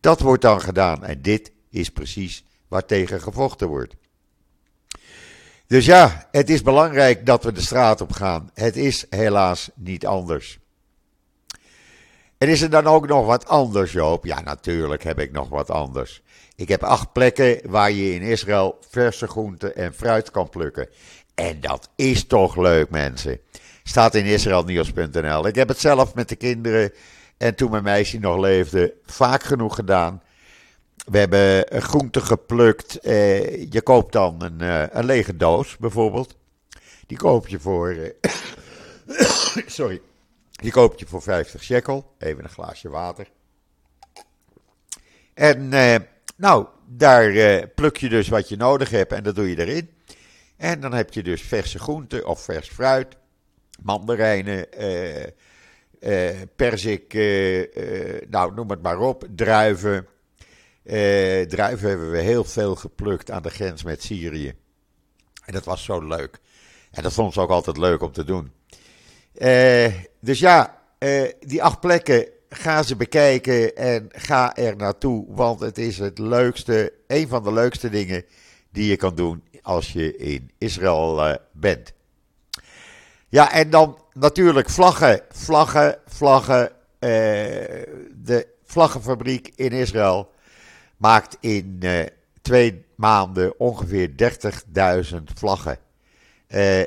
Dat 0.00 0.20
wordt 0.20 0.42
dan 0.42 0.60
gedaan. 0.60 1.04
En 1.04 1.22
dit 1.22 1.52
is 1.70 1.88
precies 1.88 2.44
waar 2.68 2.84
tegen 2.84 3.20
gevochten 3.20 3.68
wordt. 3.68 3.94
Dus 5.66 5.86
ja, 5.86 6.28
het 6.30 6.50
is 6.50 6.62
belangrijk 6.62 7.26
dat 7.26 7.44
we 7.44 7.52
de 7.52 7.60
straat 7.60 8.00
op 8.00 8.12
gaan. 8.12 8.50
Het 8.54 8.76
is 8.76 9.06
helaas 9.10 9.70
niet 9.74 10.06
anders. 10.06 10.58
En 12.38 12.48
is 12.48 12.60
er 12.60 12.70
dan 12.70 12.86
ook 12.86 13.06
nog 13.06 13.26
wat 13.26 13.46
anders, 13.46 13.92
Joop? 13.92 14.24
Ja, 14.24 14.40
natuurlijk 14.40 15.02
heb 15.02 15.18
ik 15.18 15.32
nog 15.32 15.48
wat 15.48 15.70
anders. 15.70 16.22
Ik 16.56 16.68
heb 16.68 16.82
acht 16.82 17.12
plekken 17.12 17.60
waar 17.64 17.90
je 17.90 18.14
in 18.14 18.22
Israël 18.22 18.78
verse 18.88 19.26
groenten 19.26 19.76
en 19.76 19.94
fruit 19.94 20.30
kan 20.30 20.48
plukken. 20.48 20.88
En 21.34 21.60
dat 21.60 21.88
is 21.96 22.26
toch 22.26 22.56
leuk, 22.56 22.90
mensen. 22.90 23.40
Staat 23.82 24.14
in 24.14 24.24
israelnieuws.nl. 24.24 25.46
Ik 25.46 25.54
heb 25.54 25.68
het 25.68 25.78
zelf 25.78 26.14
met 26.14 26.28
de 26.28 26.36
kinderen 26.36 26.92
en 27.36 27.54
toen 27.54 27.70
mijn 27.70 27.82
meisje 27.82 28.18
nog 28.18 28.38
leefde 28.38 28.94
vaak 29.06 29.42
genoeg 29.42 29.74
gedaan. 29.74 30.22
We 31.06 31.18
hebben 31.18 31.82
groenten 31.82 32.22
geplukt. 32.22 33.00
Eh, 33.00 33.70
je 33.72 33.82
koopt 33.82 34.12
dan 34.12 34.42
een, 34.42 34.62
uh, 34.62 34.84
een 34.90 35.04
lege 35.04 35.36
doos 35.36 35.76
bijvoorbeeld. 35.76 36.36
Die 37.06 37.16
koop 37.16 37.48
je 37.48 37.60
voor. 37.60 37.94
Uh, 37.94 38.10
sorry. 39.66 40.00
Die 40.50 40.70
koop 40.70 40.98
je 40.98 41.06
voor 41.06 41.22
50 41.22 41.62
shekel. 41.62 42.14
Even 42.18 42.44
een 42.44 42.50
glaasje 42.50 42.88
water. 42.88 43.28
En 45.34 45.68
nou, 46.36 46.66
daar 46.86 47.68
pluk 47.68 47.96
je 47.96 48.08
dus 48.08 48.28
wat 48.28 48.48
je 48.48 48.56
nodig 48.56 48.90
hebt 48.90 49.12
en 49.12 49.22
dat 49.22 49.34
doe 49.34 49.50
je 49.50 49.58
erin. 49.58 49.90
En 50.56 50.80
dan 50.80 50.92
heb 50.92 51.12
je 51.12 51.22
dus 51.22 51.42
verse 51.42 51.78
groenten 51.78 52.26
of 52.26 52.40
vers 52.40 52.68
fruit. 52.68 53.16
Mandarijnen, 53.82 54.66
perzik, 56.56 57.14
nou 58.28 58.54
noem 58.54 58.70
het 58.70 58.82
maar 58.82 58.98
op. 58.98 59.24
Druiven 59.34 60.06
druiven 61.48 61.88
hebben 61.88 62.10
we 62.10 62.18
heel 62.18 62.44
veel 62.44 62.74
geplukt 62.74 63.30
aan 63.30 63.42
de 63.42 63.50
grens 63.50 63.82
met 63.82 64.02
Syrië. 64.02 64.54
En 65.44 65.52
dat 65.52 65.64
was 65.64 65.84
zo 65.84 66.00
leuk. 66.00 66.40
En 66.90 67.02
dat 67.02 67.12
vond 67.12 67.32
ze 67.32 67.40
ook 67.40 67.50
altijd 67.50 67.76
leuk 67.76 68.02
om 68.02 68.12
te 68.12 68.24
doen. 68.24 68.52
dus 70.20 70.38
ja, 70.38 70.82
die 71.40 71.62
acht 71.62 71.80
plekken 71.80 72.28
ga 72.48 72.82
ze 72.82 72.96
bekijken 72.96 73.76
en 73.76 74.08
ga 74.12 74.56
er 74.56 74.76
naartoe. 74.76 75.24
Want 75.28 75.60
het 75.60 75.78
is 75.78 75.98
het 75.98 76.18
leukste, 76.18 76.92
een 77.06 77.28
van 77.28 77.42
de 77.42 77.52
leukste 77.52 77.90
dingen 77.90 78.24
die 78.72 78.90
je 78.90 78.96
kan 78.96 79.14
doen 79.14 79.42
als 79.62 79.92
je 79.92 80.16
in 80.16 80.50
Israël 80.58 81.28
uh, 81.28 81.34
bent. 81.52 81.92
Ja, 83.28 83.52
en 83.52 83.70
dan 83.70 83.98
natuurlijk 84.12 84.70
vlaggen, 84.70 85.20
vlaggen, 85.30 85.98
vlaggen. 86.06 86.70
Uh, 87.00 87.10
de 88.14 88.46
vlaggenfabriek 88.64 89.52
in 89.54 89.72
Israël 89.72 90.30
maakt 90.98 91.36
in 91.40 91.80
uh, 91.80 92.04
twee 92.42 92.84
maanden 92.94 93.60
ongeveer 93.60 94.10
30.000 95.14 95.16
vlaggen. 95.34 95.78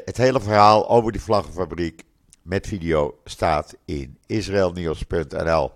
het 0.05 0.17
hele 0.17 0.41
verhaal 0.41 0.89
over 0.89 1.11
die 1.11 1.21
vlaggenfabriek 1.21 2.03
met 2.41 2.67
video 2.67 3.19
staat 3.25 3.75
in 3.85 4.17
israelnieuws.nl. 4.25 5.71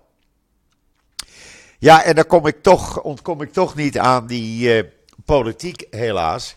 Ja, 1.78 2.04
en 2.04 2.14
dan 2.14 2.26
kom 2.26 2.46
ik 2.46 2.62
toch, 2.62 3.02
ontkom 3.02 3.42
ik 3.42 3.52
toch 3.52 3.74
niet 3.74 3.98
aan 3.98 4.26
die 4.26 4.76
uh, 4.76 4.90
politiek, 5.24 5.86
helaas. 5.90 6.56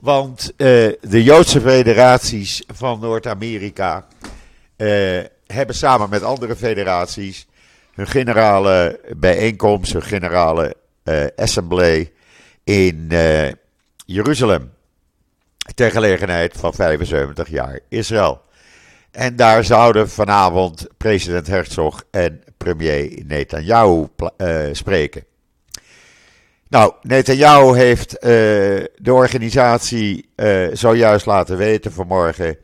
Want 0.00 0.52
de 0.56 1.22
Joodse 1.22 1.60
federaties 1.60 2.62
van 2.66 3.00
Noord-Amerika 3.00 4.06
hebben 5.46 5.74
samen 5.74 6.10
met 6.10 6.22
andere 6.22 6.56
federaties 6.56 7.46
hun 7.94 8.06
generale 8.06 9.00
bijeenkomst, 9.16 9.92
hun 9.92 10.02
generale 10.02 10.76
assembly 11.36 12.12
in 12.64 13.12
Jeruzalem. 14.06 14.72
Ter 15.74 15.90
gelegenheid 15.90 16.56
van 16.56 16.74
75 16.74 17.48
jaar 17.48 17.80
Israël. 17.88 18.40
En 19.10 19.36
daar 19.36 19.64
zouden 19.64 20.10
vanavond 20.10 20.86
president 20.96 21.46
Herzog 21.46 22.04
en 22.10 22.42
premier 22.56 23.22
Netanyahu 23.26 24.06
uh, 24.36 24.66
spreken. 24.72 25.24
Nou, 26.68 26.92
Netanyahu 27.02 27.76
heeft 27.78 28.10
de 28.20 29.12
organisatie 29.12 30.28
zojuist 30.72 31.26
laten 31.26 31.56
weten 31.56 31.92
vanmorgen 31.92 32.58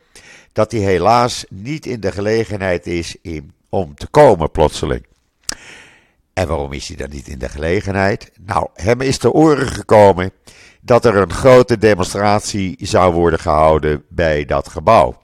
dat 0.55 0.71
hij 0.71 0.81
helaas 0.81 1.45
niet 1.49 1.85
in 1.85 1.99
de 1.99 2.11
gelegenheid 2.11 2.87
is 2.87 3.15
om 3.69 3.95
te 3.95 4.07
komen 4.07 4.51
plotseling. 4.51 5.05
En 6.35 6.47
waarom 6.47 6.73
is 6.73 6.87
hij 6.87 6.97
dan 6.97 7.09
niet 7.09 7.27
in 7.27 7.39
de 7.39 7.49
gelegenheid? 7.49 8.31
Nou, 8.45 8.67
hem 8.73 9.01
is 9.01 9.17
te 9.17 9.31
oren 9.31 9.67
gekomen 9.67 10.31
dat 10.81 11.05
er 11.05 11.15
een 11.15 11.33
grote 11.33 11.77
demonstratie 11.77 12.77
zou 12.79 13.13
worden 13.13 13.39
gehouden 13.39 14.03
bij 14.09 14.45
dat 14.45 14.67
gebouw. 14.67 15.21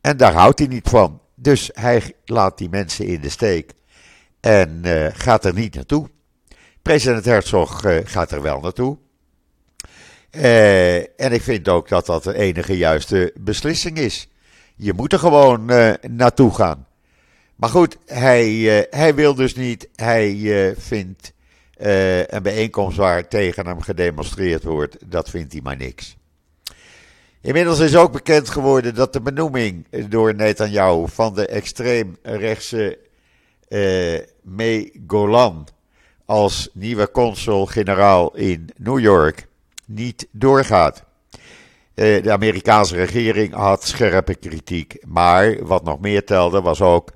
En 0.00 0.16
daar 0.16 0.32
houdt 0.32 0.58
hij 0.58 0.68
niet 0.68 0.88
van. 0.88 1.20
Dus 1.34 1.70
hij 1.72 2.12
laat 2.24 2.58
die 2.58 2.68
mensen 2.68 3.06
in 3.06 3.20
de 3.20 3.28
steek 3.28 3.72
en 4.40 4.80
uh, 4.84 5.06
gaat 5.12 5.44
er 5.44 5.54
niet 5.54 5.74
naartoe. 5.74 6.08
President 6.82 7.24
Herzog 7.24 7.84
uh, 7.84 7.98
gaat 8.04 8.30
er 8.30 8.42
wel 8.42 8.60
naartoe. 8.60 8.98
Uh, 10.30 10.96
en 10.96 11.32
ik 11.32 11.42
vind 11.42 11.68
ook 11.68 11.88
dat 11.88 12.06
dat 12.06 12.24
de 12.24 12.34
enige 12.34 12.76
juiste 12.76 13.32
beslissing 13.40 13.98
is. 13.98 14.28
Je 14.76 14.92
moet 14.92 15.12
er 15.12 15.18
gewoon 15.18 15.64
naartoe 16.00 16.54
gaan. 16.54 16.87
Maar 17.58 17.70
goed, 17.70 17.96
hij, 18.06 18.86
hij 18.90 19.14
wil 19.14 19.34
dus 19.34 19.54
niet. 19.54 19.88
Hij 19.94 20.74
vindt 20.78 21.32
een 22.26 22.42
bijeenkomst 22.42 22.96
waar 22.96 23.28
tegen 23.28 23.66
hem 23.66 23.80
gedemonstreerd 23.80 24.62
wordt, 24.64 24.96
dat 25.10 25.30
vindt 25.30 25.52
hij 25.52 25.62
maar 25.62 25.76
niks. 25.76 26.16
Inmiddels 27.40 27.78
is 27.78 27.96
ook 27.96 28.12
bekend 28.12 28.48
geworden 28.48 28.94
dat 28.94 29.12
de 29.12 29.20
benoeming 29.20 29.86
door 30.08 30.34
Netanyahu 30.34 31.08
van 31.08 31.34
de 31.34 31.46
extreemrechtse 31.46 32.98
uh, 33.68 34.18
May 34.42 34.92
Golan 35.06 35.68
als 36.24 36.68
nieuwe 36.72 37.10
consul-generaal 37.10 38.36
in 38.36 38.68
New 38.76 38.98
York 38.98 39.46
niet 39.86 40.28
doorgaat. 40.30 41.04
De 41.94 42.32
Amerikaanse 42.32 42.96
regering 42.96 43.52
had 43.54 43.84
scherpe 43.84 44.34
kritiek, 44.34 44.96
maar 45.06 45.66
wat 45.66 45.84
nog 45.84 46.00
meer 46.00 46.24
telde 46.24 46.60
was 46.60 46.80
ook 46.80 47.10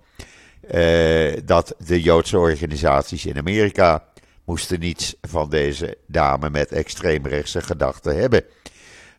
uh, 0.71 1.33
dat 1.45 1.75
de 1.87 2.03
Joodse 2.03 2.39
organisaties 2.39 3.27
in 3.27 3.39
Amerika 3.39 4.05
moesten 4.45 4.81
niets 4.81 5.17
van 5.21 5.51
deze 5.51 5.97
dame 6.07 6.51
met 6.51 6.73
extreemrechtse 6.73 7.61
gedachten 7.61 8.17
hebben. 8.17 8.45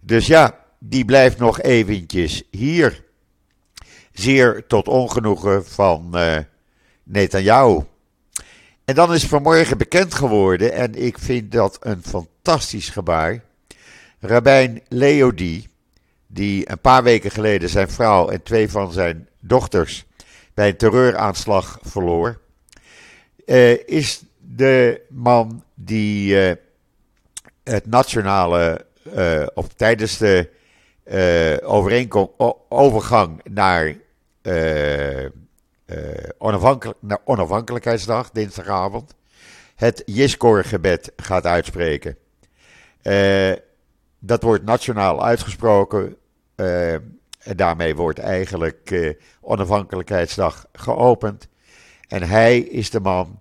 Dus 0.01 0.27
ja, 0.27 0.59
die 0.79 1.05
blijft 1.05 1.37
nog 1.37 1.61
eventjes 1.61 2.43
hier. 2.51 3.03
Zeer 4.11 4.67
tot 4.67 4.87
ongenoegen 4.87 5.65
van 5.65 6.11
uh, 6.13 6.37
Netanyahu. 7.03 7.83
En 8.85 8.95
dan 8.95 9.13
is 9.13 9.25
vanmorgen 9.25 9.77
bekend 9.77 10.13
geworden, 10.13 10.73
en 10.73 10.95
ik 10.95 11.19
vind 11.19 11.51
dat 11.51 11.77
een 11.79 12.03
fantastisch 12.03 12.89
gebaar. 12.89 13.43
Rabijn 14.19 14.81
Leodi, 14.87 15.67
die 16.27 16.69
een 16.69 16.79
paar 16.79 17.03
weken 17.03 17.31
geleden 17.31 17.69
zijn 17.69 17.89
vrouw 17.89 18.29
en 18.29 18.43
twee 18.43 18.69
van 18.69 18.91
zijn 18.91 19.27
dochters 19.39 20.05
bij 20.53 20.67
een 20.67 20.77
terreuraanslag 20.77 21.79
verloor, 21.81 22.39
uh, 23.45 23.87
is 23.87 24.23
de 24.37 25.01
man 25.09 25.63
die 25.73 26.47
uh, 26.47 26.51
het 27.63 27.85
nationale, 27.85 28.85
uh, 29.15 29.45
of 29.53 29.67
tijdens 29.67 30.17
de 30.17 30.49
overgang 32.69 33.41
naar 33.43 33.97
onafhankelijkheidsdag, 37.23 38.29
dinsdagavond, 38.29 39.13
het 39.75 40.03
Jiskor-gebed 40.05 41.11
gaat 41.15 41.45
uitspreken. 41.45 42.17
dat 44.19 44.43
wordt 44.43 44.63
nationaal 44.63 45.25
uitgesproken. 45.25 46.15
En 47.43 47.57
daarmee 47.57 47.95
wordt 47.95 48.19
eigenlijk 48.19 49.15
onafhankelijkheidsdag 49.41 50.65
geopend. 50.73 51.47
En 52.07 52.23
hij 52.23 52.59
is 52.59 52.89
de 52.89 52.99
man 52.99 53.37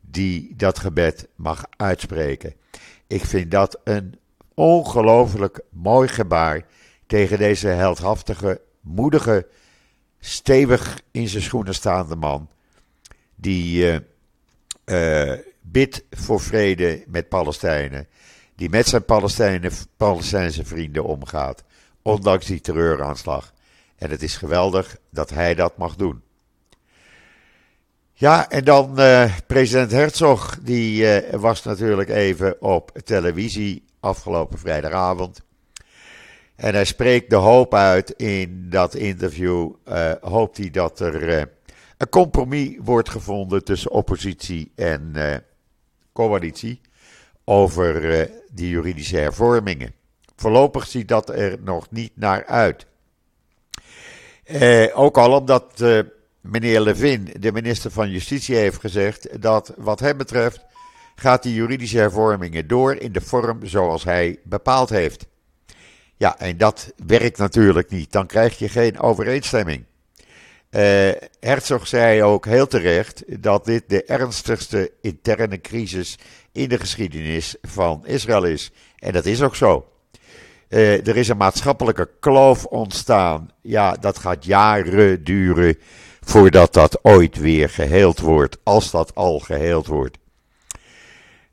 die 0.00 0.54
dat 0.56 0.78
gebed 0.78 1.28
mag 1.36 1.64
uitspreken. 1.76 2.54
Ik 3.06 3.24
vind 3.24 3.50
dat 3.50 3.80
een 3.84 4.18
ongelooflijk 4.54 5.60
mooi 5.68 6.08
gebaar 6.08 6.66
tegen 7.06 7.38
deze 7.38 7.68
heldhaftige, 7.68 8.60
moedige, 8.80 9.46
stevig 10.20 11.00
in 11.10 11.28
zijn 11.28 11.42
schoenen 11.42 11.74
staande 11.74 12.16
man. 12.16 12.48
Die 13.34 13.84
uh, 13.86 13.96
uh, 14.84 15.38
bidt 15.60 16.04
voor 16.10 16.40
vrede 16.40 17.04
met 17.06 17.28
Palestijnen. 17.28 18.06
Die 18.56 18.70
met 18.70 18.86
zijn 18.86 19.04
Palestijnse 19.96 20.64
vrienden 20.64 21.04
omgaat. 21.04 21.64
Ondanks 22.06 22.46
die 22.46 22.60
terreuraanslag. 22.60 23.52
En 23.96 24.10
het 24.10 24.22
is 24.22 24.36
geweldig 24.36 24.96
dat 25.10 25.30
hij 25.30 25.54
dat 25.54 25.76
mag 25.76 25.96
doen. 25.96 26.22
Ja, 28.12 28.50
en 28.50 28.64
dan 28.64 29.00
uh, 29.00 29.36
president 29.46 29.90
Herzog. 29.90 30.58
Die 30.62 31.06
was 31.30 31.62
natuurlijk 31.62 32.08
even 32.08 32.62
op 32.62 32.90
televisie 33.04 33.84
afgelopen 34.00 34.58
vrijdagavond. 34.58 35.40
En 36.56 36.74
hij 36.74 36.84
spreekt 36.84 37.30
de 37.30 37.36
hoop 37.36 37.74
uit 37.74 38.10
in 38.10 38.66
dat 38.70 38.94
interview. 38.94 39.72
Uh, 39.88 40.12
hoopt 40.20 40.56
hij 40.56 40.70
dat 40.70 41.00
er 41.00 41.48
een 41.96 42.08
compromis 42.08 42.76
wordt 42.80 43.08
gevonden 43.08 43.64
tussen 43.64 43.90
oppositie 43.90 44.72
en 44.74 45.12
coalitie 46.12 46.80
over 47.44 48.30
die 48.52 48.68
juridische 48.68 49.16
hervormingen. 49.16 49.94
Voorlopig 50.36 50.86
ziet 50.86 51.08
dat 51.08 51.28
er 51.28 51.58
nog 51.60 51.90
niet 51.90 52.12
naar 52.14 52.46
uit. 52.46 52.86
ook 54.94 55.18
al 55.18 55.38
omdat 55.38 55.84
meneer 56.40 56.80
Levin, 56.80 57.34
de 57.38 57.52
minister 57.52 57.90
van 57.90 58.10
Justitie, 58.10 58.56
heeft 58.56 58.80
gezegd 58.80 59.42
dat 59.42 59.72
wat 59.76 60.00
hem 60.00 60.16
betreft 60.16 60.64
gaat 61.14 61.42
die 61.42 61.54
juridische 61.54 61.98
hervormingen 61.98 62.66
door 62.66 62.94
in 62.94 63.12
de 63.12 63.20
vorm 63.20 63.66
zoals 63.66 64.04
hij 64.04 64.38
bepaald 64.42 64.90
heeft. 64.90 65.26
Ja, 66.16 66.38
en 66.38 66.56
dat 66.56 66.92
werkt 67.06 67.38
natuurlijk 67.38 67.90
niet. 67.90 68.12
Dan 68.12 68.26
krijg 68.26 68.58
je 68.58 68.68
geen 68.68 68.98
overeenstemming. 68.98 69.84
Uh, 70.70 71.10
Herzog 71.40 71.86
zei 71.86 72.22
ook 72.22 72.46
heel 72.46 72.66
terecht 72.66 73.42
dat 73.42 73.64
dit 73.64 73.84
de 73.86 74.04
ernstigste 74.04 74.92
interne 75.00 75.60
crisis 75.60 76.18
in 76.52 76.68
de 76.68 76.78
geschiedenis 76.78 77.56
van 77.62 78.06
Israël 78.06 78.44
is. 78.44 78.72
En 78.98 79.12
dat 79.12 79.26
is 79.26 79.42
ook 79.42 79.56
zo. 79.56 79.88
Uh, 80.74 81.06
er 81.06 81.16
is 81.16 81.28
een 81.28 81.36
maatschappelijke 81.36 82.10
kloof 82.20 82.64
ontstaan. 82.64 83.50
Ja, 83.60 83.92
dat 83.92 84.18
gaat 84.18 84.44
jaren 84.44 85.24
duren 85.24 85.78
voordat 86.20 86.72
dat 86.72 86.98
ooit 87.04 87.36
weer 87.36 87.68
geheeld 87.68 88.18
wordt, 88.18 88.58
als 88.62 88.90
dat 88.90 89.14
al 89.14 89.38
geheeld 89.38 89.86
wordt. 89.86 90.18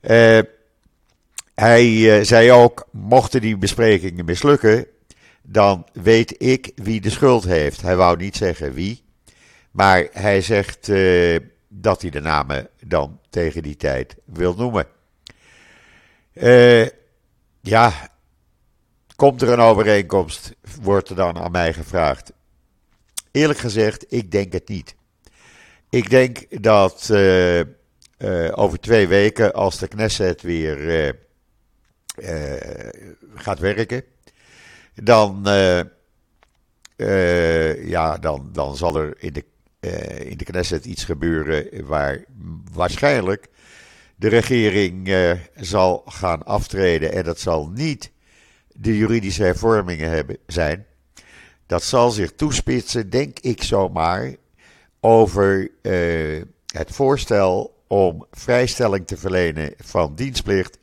Uh, 0.02 0.40
hij 1.56 2.24
zei 2.24 2.52
ook: 2.52 2.88
mochten 2.92 3.42
die 3.42 3.58
besprekingen 3.58 4.26
mislukken, 4.26 4.86
dan 5.42 5.86
weet 5.94 6.36
ik 6.38 6.72
wie 6.76 7.02
de 7.02 7.10
schuld 7.10 7.44
heeft. 7.44 7.82
Hij 7.82 7.96
wou 7.96 8.18
niet 8.18 8.36
zeggen 8.36 8.74
wie, 8.74 9.04
maar 9.72 10.08
hij 10.12 10.42
zegt 10.42 10.92
dat 11.68 12.02
hij 12.02 12.10
de 12.10 12.22
namen 12.22 12.68
dan 12.86 13.20
tegen 13.30 13.64
die 13.64 13.78
tijd 13.78 14.16
wil 14.26 14.56
noemen. 14.56 14.86
ja, 17.62 18.10
Komt 19.22 19.42
er 19.42 19.50
een 19.50 19.60
overeenkomst? 19.60 20.56
Wordt 20.82 21.10
er 21.10 21.16
dan 21.16 21.38
aan 21.38 21.52
mij 21.52 21.74
gevraagd. 21.74 22.32
Eerlijk 23.32 23.60
gezegd, 23.60 24.14
ik 24.14 24.32
denk 24.32 24.54
het 24.54 24.68
niet. 24.68 24.96
Ik 25.90 26.10
denk 26.10 26.62
dat 26.62 27.10
uh, 27.12 27.60
uh, 27.60 27.64
over 28.52 28.80
twee 28.80 29.08
weken, 29.08 29.54
als 29.54 29.78
de 29.78 29.88
Knesset 29.88 30.42
weer 30.42 31.06
uh, 31.08 31.12
gaat 33.36 33.60
werken, 33.60 34.04
dan, 34.94 35.42
ja, 37.86 38.18
dan, 38.18 38.50
dan 38.52 38.78
zal 38.78 38.96
er 38.96 39.14
in 39.18 39.34
de, 39.34 39.46
in 40.26 40.38
de 40.38 40.46
Knesset 40.46 40.86
iets 40.86 41.04
gebeuren 41.04 41.86
waar 41.86 42.26
waarschijnlijk 42.74 43.48
de 44.16 44.28
regering 44.28 45.16
zal 45.56 46.04
gaan 46.06 46.44
aftreden. 46.44 47.12
En 47.12 47.24
dat 47.24 47.40
zal 47.40 47.70
niet 47.70 48.12
de 48.82 48.98
juridische 48.98 49.44
hervormingen 49.44 50.10
hebben, 50.10 50.38
zijn. 50.48 50.86
Dat 51.65 51.84
zal 51.84 52.12
zich 52.12 52.32
toespitsen, 52.36 53.10
denk 53.10 53.39
ik 53.39 53.63
zomaar, 53.63 54.36
over 55.00 55.70
uh, 55.82 56.41
het 56.65 56.91
voorstel 56.91 57.84
om 57.88 58.26
vrijstelling 58.32 59.08
te 59.08 59.17
verlenen 59.17 59.74
van 59.78 60.15
dienstplicht 60.15 60.78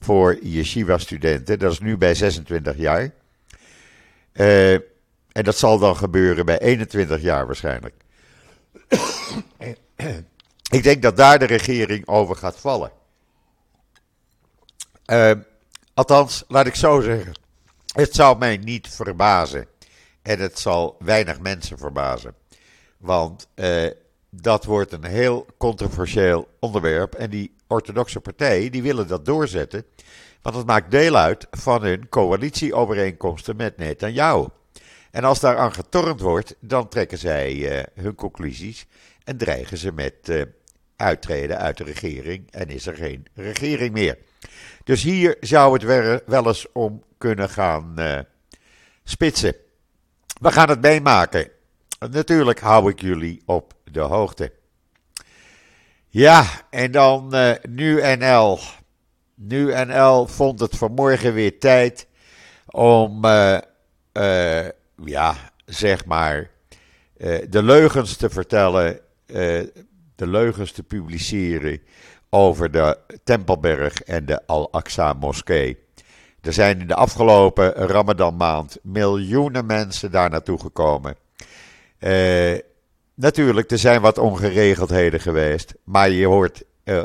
voor 0.00 0.38
yeshiva-studenten. 0.42 1.58
Dat 1.58 1.72
is 1.72 1.80
nu 1.80 1.96
bij 1.96 2.14
26 2.14 2.76
jaar. 2.76 3.10
Uh, 4.32 4.72
en 4.72 5.44
dat 5.44 5.56
zal 5.56 5.78
dan 5.78 5.96
gebeuren 5.96 6.46
bij 6.46 6.58
21 6.58 7.20
jaar 7.20 7.46
waarschijnlijk. 7.46 7.94
ik 10.70 10.82
denk 10.82 11.02
dat 11.02 11.16
daar 11.16 11.38
de 11.38 11.44
regering 11.44 12.06
over 12.06 12.36
gaat 12.36 12.58
vallen. 12.58 12.90
Uh, 15.06 15.30
Althans, 15.94 16.44
laat 16.48 16.66
ik 16.66 16.74
zo 16.74 17.00
zeggen. 17.00 17.43
Het 17.94 18.14
zou 18.14 18.38
mij 18.38 18.56
niet 18.56 18.88
verbazen. 18.88 19.66
En 20.22 20.38
het 20.38 20.58
zal 20.58 20.96
weinig 20.98 21.40
mensen 21.40 21.78
verbazen. 21.78 22.34
Want 22.96 23.48
eh, 23.54 23.86
dat 24.30 24.64
wordt 24.64 24.92
een 24.92 25.04
heel 25.04 25.46
controversieel 25.56 26.48
onderwerp. 26.58 27.14
En 27.14 27.30
die 27.30 27.54
orthodoxe 27.66 28.20
partijen 28.20 28.72
die 28.72 28.82
willen 28.82 29.08
dat 29.08 29.24
doorzetten. 29.24 29.84
Want 30.42 30.56
het 30.56 30.66
maakt 30.66 30.90
deel 30.90 31.16
uit 31.16 31.46
van 31.50 31.82
hun 31.82 32.08
coalitieovereenkomsten 32.08 33.56
met 33.56 33.76
Netanyahu. 33.76 34.46
En 35.10 35.24
als 35.24 35.40
daar 35.40 35.56
aan 35.56 35.72
getornd 35.72 36.20
wordt, 36.20 36.56
dan 36.60 36.88
trekken 36.88 37.18
zij 37.18 37.78
eh, 37.78 38.02
hun 38.02 38.14
conclusies 38.14 38.86
en 39.24 39.36
dreigen 39.36 39.76
ze 39.76 39.92
met 39.92 40.14
uh, 40.24 40.42
uittreden 40.96 41.58
uit 41.58 41.76
de 41.76 41.84
regering 41.84 42.50
en 42.50 42.68
is 42.68 42.86
er 42.86 42.96
geen 42.96 43.26
regering 43.34 43.92
meer. 43.92 44.18
Dus 44.84 45.02
hier 45.02 45.36
zou 45.40 45.72
het 45.72 46.22
wel 46.26 46.46
eens 46.46 46.66
om 46.72 47.02
kunnen 47.24 47.48
gaan 47.48 47.94
uh, 47.98 48.18
spitsen. 49.04 49.54
We 50.40 50.52
gaan 50.52 50.68
het 50.68 50.80
meemaken. 50.80 51.50
Natuurlijk 52.10 52.60
hou 52.60 52.90
ik 52.90 53.00
jullie 53.00 53.42
op 53.46 53.74
de 53.84 54.00
hoogte. 54.00 54.52
Ja, 56.08 56.44
en 56.70 56.90
dan 56.90 57.34
uh, 57.34 57.52
nu 57.68 58.16
NL. 58.16 58.58
Nu 59.34 59.84
NL 59.84 60.26
vond 60.26 60.60
het 60.60 60.76
vanmorgen 60.76 61.34
weer 61.34 61.58
tijd 61.58 62.06
om, 62.66 63.24
uh, 63.24 63.58
ja, 65.04 65.34
zeg 65.64 66.04
maar, 66.04 66.50
de 67.48 67.62
leugens 67.62 68.16
te 68.16 68.30
vertellen, 68.30 69.00
de 70.14 70.26
leugens 70.26 70.72
te 70.72 70.82
publiceren 70.82 71.80
over 72.30 72.70
de 72.70 72.98
Tempelberg 73.24 74.02
en 74.02 74.26
de 74.26 74.46
Al-Aqsa 74.46 75.12
moskee. 75.12 75.83
Er 76.44 76.52
zijn 76.52 76.80
in 76.80 76.86
de 76.86 76.94
afgelopen 76.94 77.72
Ramadan-maand 77.72 78.78
miljoenen 78.82 79.66
mensen 79.66 80.10
daar 80.10 80.30
naartoe 80.30 80.60
gekomen. 80.60 81.16
Uh, 82.00 82.58
natuurlijk, 83.14 83.70
er 83.70 83.78
zijn 83.78 84.00
wat 84.00 84.18
ongeregeldheden 84.18 85.20
geweest. 85.20 85.74
Maar 85.84 86.10
je 86.10 86.26
hoort 86.26 86.62
uh, 86.84 87.04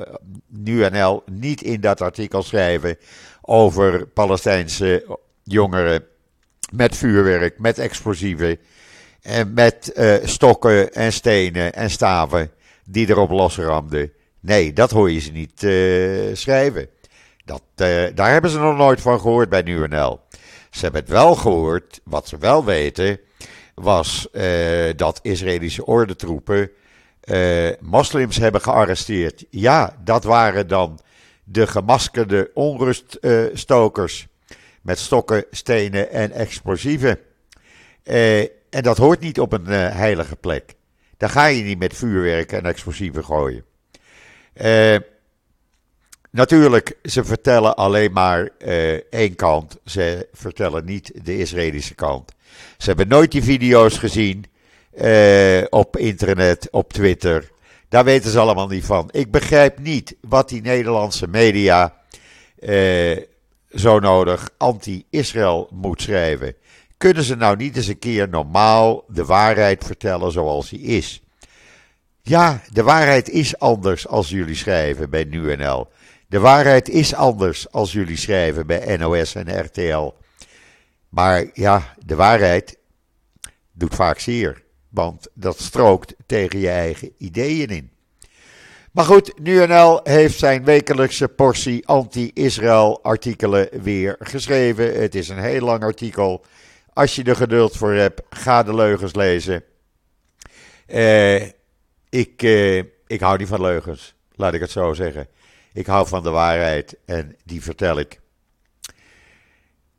NL 0.91 1.23
niet 1.31 1.61
in 1.61 1.81
dat 1.81 2.01
artikel 2.01 2.43
schrijven 2.43 2.97
over 3.41 4.07
Palestijnse 4.07 5.17
jongeren 5.43 6.03
met 6.71 6.95
vuurwerk, 6.95 7.59
met 7.59 7.79
explosieven. 7.79 8.57
En 9.21 9.53
met 9.53 9.91
uh, 9.95 10.15
stokken 10.23 10.93
en 10.93 11.13
stenen 11.13 11.73
en 11.73 11.89
staven 11.89 12.51
die 12.85 13.09
erop 13.09 13.29
losramden. 13.29 14.11
Nee, 14.39 14.73
dat 14.73 14.91
hoor 14.91 15.11
je 15.11 15.19
ze 15.19 15.31
niet 15.31 15.59
schrijven. 16.37 16.89
Dat, 17.49 17.61
uh, 17.87 18.05
daar 18.15 18.31
hebben 18.31 18.51
ze 18.51 18.59
nog 18.59 18.77
nooit 18.77 19.01
van 19.01 19.19
gehoord 19.19 19.49
bij 19.49 19.61
NUNL. 19.61 20.21
Ze 20.69 20.79
hebben 20.81 21.01
het 21.01 21.09
wel 21.09 21.35
gehoord, 21.35 22.01
wat 22.03 22.27
ze 22.27 22.37
wel 22.37 22.65
weten, 22.65 23.19
was 23.73 24.27
uh, 24.31 24.43
dat 24.95 25.19
Israëlische 25.21 25.85
ordentroepen 25.85 26.71
moslims 27.79 28.37
hebben 28.37 28.61
gearresteerd. 28.61 29.45
Ja, 29.49 29.95
dat 30.03 30.23
waren 30.23 30.67
dan 30.67 30.99
de 31.43 31.67
gemaskerde 31.67 32.51
onruststokers 32.53 34.27
met 34.81 34.99
stokken, 34.99 35.45
stenen 35.51 36.11
en 36.11 36.31
explosieven. 36.31 37.19
en 38.03 38.81
dat 38.81 38.97
hoort 38.97 39.19
niet 39.19 39.39
op 39.39 39.53
een 39.53 39.65
heilige 39.65 40.35
plek. 40.35 40.75
Daar 41.17 41.29
ga 41.29 41.45
je 41.45 41.63
niet 41.63 41.79
met 41.79 41.95
vuurwerk 41.95 42.51
en 42.51 42.65
explosieven 42.65 43.25
gooien. 43.25 43.63
Uh, 44.61 44.97
natuurlijk, 46.31 46.97
ze 47.03 47.23
vertellen 47.23 47.75
alleen 47.75 48.11
maar 48.11 48.49
uh, 48.59 48.93
één 48.93 49.35
kant. 49.35 49.77
Ze 49.85 50.27
vertellen 50.33 50.85
niet 50.85 51.11
de 51.23 51.37
Israëlische 51.37 51.95
kant. 51.95 52.31
Ze 52.77 52.87
hebben 52.87 53.07
nooit 53.07 53.31
die 53.31 53.43
video's 53.43 53.97
gezien 53.97 54.45
uh, 55.01 55.63
op 55.69 55.97
internet, 55.97 56.67
op 56.71 56.93
Twitter. 56.93 57.49
Daar 57.89 58.03
weten 58.03 58.31
ze 58.31 58.39
allemaal 58.39 58.67
niet 58.67 58.85
van. 58.85 59.09
Ik 59.11 59.31
begrijp 59.31 59.79
niet 59.79 60.15
wat 60.21 60.49
die 60.49 60.61
Nederlandse 60.61 61.27
media 61.27 61.97
zo 63.73 63.99
nodig 63.99 64.49
anti-Israël 64.57 65.69
moet 65.71 66.01
schrijven. 66.01 66.55
Kunnen 66.97 67.23
ze 67.23 67.35
nou 67.35 67.55
niet 67.55 67.75
eens 67.75 67.87
een 67.87 67.99
keer 67.99 68.29
normaal 68.29 69.03
de 69.07 69.25
waarheid 69.25 69.83
vertellen 69.83 70.31
zoals 70.31 70.69
die 70.69 70.81
is? 70.81 71.21
Ja, 72.21 72.61
de 72.71 72.83
waarheid 72.83 73.29
is 73.29 73.59
anders 73.59 74.07
als 74.07 74.29
jullie 74.29 74.55
schrijven 74.55 75.09
bij 75.09 75.23
NuNL. 75.23 75.87
De 76.29 76.39
waarheid 76.39 76.89
is 76.89 77.13
anders 77.13 77.71
als 77.71 77.91
jullie 77.91 78.17
schrijven 78.17 78.67
bij 78.67 78.97
NOS 78.97 79.35
en 79.35 79.59
RTL. 79.59 80.13
Maar 81.09 81.45
ja, 81.53 81.93
de 82.05 82.15
waarheid 82.15 82.77
doet 83.71 83.95
vaak 83.95 84.19
zeer. 84.19 84.63
Want 84.89 85.27
dat 85.33 85.59
strookt 85.59 86.15
tegen 86.25 86.59
je 86.59 86.69
eigen 86.69 87.11
ideeën 87.17 87.67
in. 87.67 87.91
Maar 88.91 89.05
goed, 89.05 89.39
NuNL 89.39 89.99
heeft 90.03 90.39
zijn 90.39 90.63
wekelijkse 90.63 91.27
portie 91.27 91.87
anti-Israël 91.87 93.03
artikelen 93.03 93.69
weer 93.81 94.15
geschreven. 94.19 95.01
Het 95.01 95.15
is 95.15 95.29
een 95.29 95.43
heel 95.43 95.65
lang 95.65 95.83
artikel. 95.83 96.45
Als 96.93 97.15
je 97.15 97.23
er 97.23 97.35
geduld 97.35 97.77
voor 97.77 97.93
hebt, 97.93 98.21
ga 98.29 98.63
de 98.63 98.75
leugens 98.75 99.15
lezen. 99.15 99.63
Eh 100.85 101.43
ik, 102.09 102.43
eh, 102.43 102.77
ik 103.07 103.19
hou 103.19 103.37
niet 103.37 103.47
van 103.47 103.61
leugens, 103.61 104.15
laat 104.35 104.53
ik 104.53 104.61
het 104.61 104.71
zo 104.71 104.93
zeggen. 104.93 105.27
Ik 105.73 105.85
hou 105.85 106.07
van 106.07 106.23
de 106.23 106.29
waarheid 106.29 106.97
en 107.05 107.35
die 107.43 107.61
vertel 107.61 107.99
ik. 107.99 108.19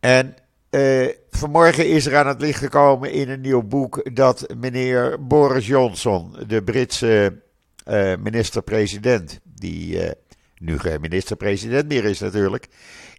En 0.00 0.34
eh, 0.70 1.08
vanmorgen 1.30 1.88
is 1.88 2.06
er 2.06 2.16
aan 2.16 2.26
het 2.26 2.40
licht 2.40 2.58
gekomen 2.58 3.12
in 3.12 3.28
een 3.28 3.40
nieuw 3.40 3.62
boek 3.62 4.16
dat 4.16 4.54
meneer 4.56 5.26
Boris 5.26 5.66
Johnson, 5.66 6.36
de 6.46 6.62
Britse 6.62 7.42
uh, 7.88 8.16
minister-president, 8.16 9.40
die 9.44 10.04
uh, 10.04 10.10
nu 10.58 10.78
geen 10.78 11.00
minister-president 11.00 11.88
meer 11.88 12.04
is 12.04 12.18
natuurlijk, 12.18 12.68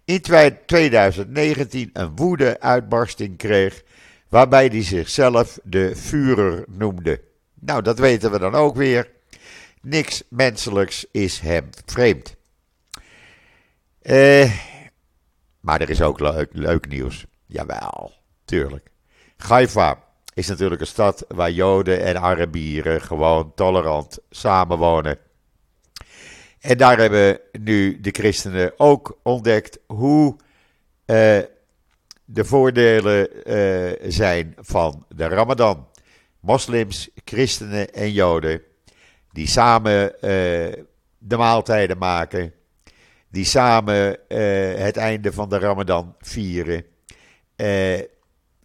in 0.04 0.20
2019 0.66 1.90
een 1.92 2.16
woede-uitbarsting 2.16 3.36
kreeg 3.36 3.82
waarbij 4.28 4.66
hij 4.66 4.82
zichzelf 4.82 5.58
de 5.62 5.96
Führer 5.96 6.64
noemde. 6.68 7.20
Nou, 7.60 7.82
dat 7.82 7.98
weten 7.98 8.30
we 8.30 8.38
dan 8.38 8.54
ook 8.54 8.76
weer. 8.76 9.10
Niks 9.82 10.22
menselijks 10.28 11.06
is 11.10 11.38
hem 11.38 11.68
vreemd. 11.84 12.36
Eh, 14.02 14.52
maar 15.60 15.80
er 15.80 15.90
is 15.90 16.02
ook 16.02 16.20
leuk, 16.20 16.48
leuk 16.52 16.88
nieuws. 16.88 17.26
Jawel, 17.46 18.12
tuurlijk. 18.44 18.90
Haifa 19.36 20.04
is 20.34 20.48
natuurlijk 20.48 20.80
een 20.80 20.86
stad 20.86 21.24
waar 21.28 21.50
Joden 21.50 22.02
en 22.02 22.20
Arabieren 22.20 23.00
gewoon 23.00 23.52
tolerant 23.54 24.18
samenwonen. 24.30 25.18
En 26.60 26.78
daar 26.78 26.98
hebben 26.98 27.40
nu 27.52 28.00
de 28.00 28.10
christenen 28.10 28.72
ook 28.76 29.18
ontdekt 29.22 29.78
hoe 29.86 30.36
uh, 31.06 31.38
de 32.24 32.44
voordelen 32.44 33.28
uh, 33.50 34.10
zijn 34.10 34.54
van 34.58 35.06
de 35.08 35.26
Ramadan. 35.26 35.88
Moslims, 36.40 37.10
christenen 37.24 37.92
en 37.92 38.12
Joden 38.12 38.62
die 39.32 39.46
samen 39.46 40.04
uh, 40.14 40.20
de 41.18 41.36
maaltijden 41.36 41.98
maken, 41.98 42.52
die 43.32 43.44
samen 43.44 44.18
het 44.76 44.96
einde 44.96 45.32
van 45.32 45.48
de 45.48 45.58
Ramadan 45.58 46.14
vieren. 46.18 46.84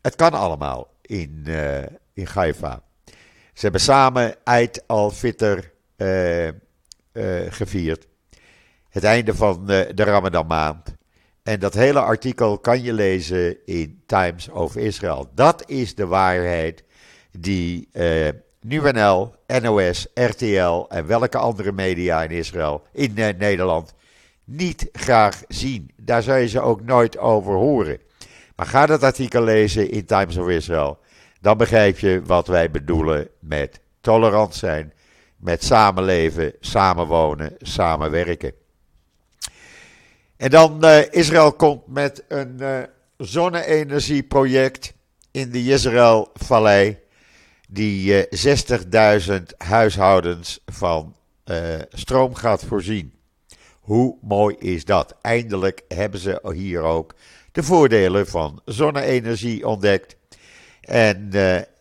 het 0.02 0.16
kan 0.16 0.32
allemaal 0.32 0.94
in, 1.02 1.46
in 2.14 2.28
Haifa. 2.34 2.82
Ze 3.54 3.62
hebben 3.62 3.82
samen 3.82 4.36
Eid 4.44 4.84
al-Fitr 4.88 5.60
gevierd. 7.50 8.08
Het 8.90 9.04
einde 9.04 9.36
van 9.36 9.66
de 9.66 10.04
Ramadan 10.04 10.48
maand. 10.48 10.98
En 11.48 11.60
dat 11.60 11.74
hele 11.74 12.00
artikel 12.00 12.60
kan 12.60 12.84
je 12.84 12.94
lezen 12.94 13.58
in 13.66 14.02
Times 14.06 14.50
of 14.50 14.76
Israel. 14.76 15.30
Dat 15.36 15.70
is 15.70 15.96
de 15.96 16.06
waarheid 16.06 16.84
die 17.32 17.90
uh, 17.94 18.28
NUNL, 18.62 19.36
NOS, 19.62 20.08
RTL 20.14 20.86
en 20.88 21.08
welke 21.08 21.38
andere 21.38 21.72
media 21.72 22.24
in 22.24 22.32
Israël, 22.32 22.84
in 22.94 23.14
uh, 23.16 23.28
Nederland, 23.38 23.94
niet 24.48 24.90
graag 24.92 25.44
zien. 25.48 25.92
Daar 25.96 26.24
zou 26.24 26.40
je 26.40 26.48
ze 26.48 26.62
ook 26.62 26.82
nooit 26.82 27.18
over 27.18 27.54
horen. 27.54 28.00
Maar 28.56 28.66
ga 28.66 28.86
dat 28.86 29.04
artikel 29.04 29.44
lezen 29.44 29.92
in 29.92 30.06
Times 30.06 30.38
of 30.38 30.50
Israel. 30.50 31.00
Dan 31.42 31.58
begrijp 31.58 32.00
je 32.00 32.22
wat 32.26 32.48
wij 32.48 32.72
bedoelen 32.72 33.30
met 33.40 33.80
tolerant 34.02 34.56
zijn, 34.56 34.94
met 35.38 35.64
samenleven, 35.64 36.54
samenwonen, 36.60 37.56
samenwerken. 37.60 38.52
En 40.38 40.50
dan 40.50 40.86
uh, 40.86 41.12
Israël 41.12 41.54
komt 41.54 41.88
met 41.88 42.24
een 42.28 42.58
uh, 42.60 42.80
zonne-energieproject 43.18 44.94
in 45.32 45.52
de 45.52 45.64
Jezreel-vallei. 45.64 46.98
Die 47.70 48.28
uh, 48.30 49.28
60.000 49.28 49.44
huishoudens 49.58 50.60
van 50.66 51.16
stroom 51.90 52.36
gaat 52.36 52.64
voorzien. 52.64 53.17
Hoe 53.88 54.18
mooi 54.22 54.56
is 54.56 54.86
dat? 54.86 55.16
Eindelijk 55.22 55.82
hebben 55.88 56.20
ze 56.20 56.52
hier 56.54 56.82
ook 56.82 57.14
de 57.52 57.64
voordelen 57.64 58.28
van 58.28 58.62
zonne-energie 58.66 59.68
ontdekt. 59.68 60.16
En 60.82 61.30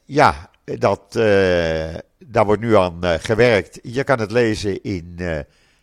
ja, 0.04 0.50
dat, 0.64 1.12
daar 2.18 2.44
wordt 2.44 2.62
nu 2.62 2.76
aan 2.76 3.00
gewerkt. 3.02 3.78
Je 3.82 4.04
kan 4.04 4.20
het 4.20 4.30
lezen 4.30 4.82
in 4.82 5.14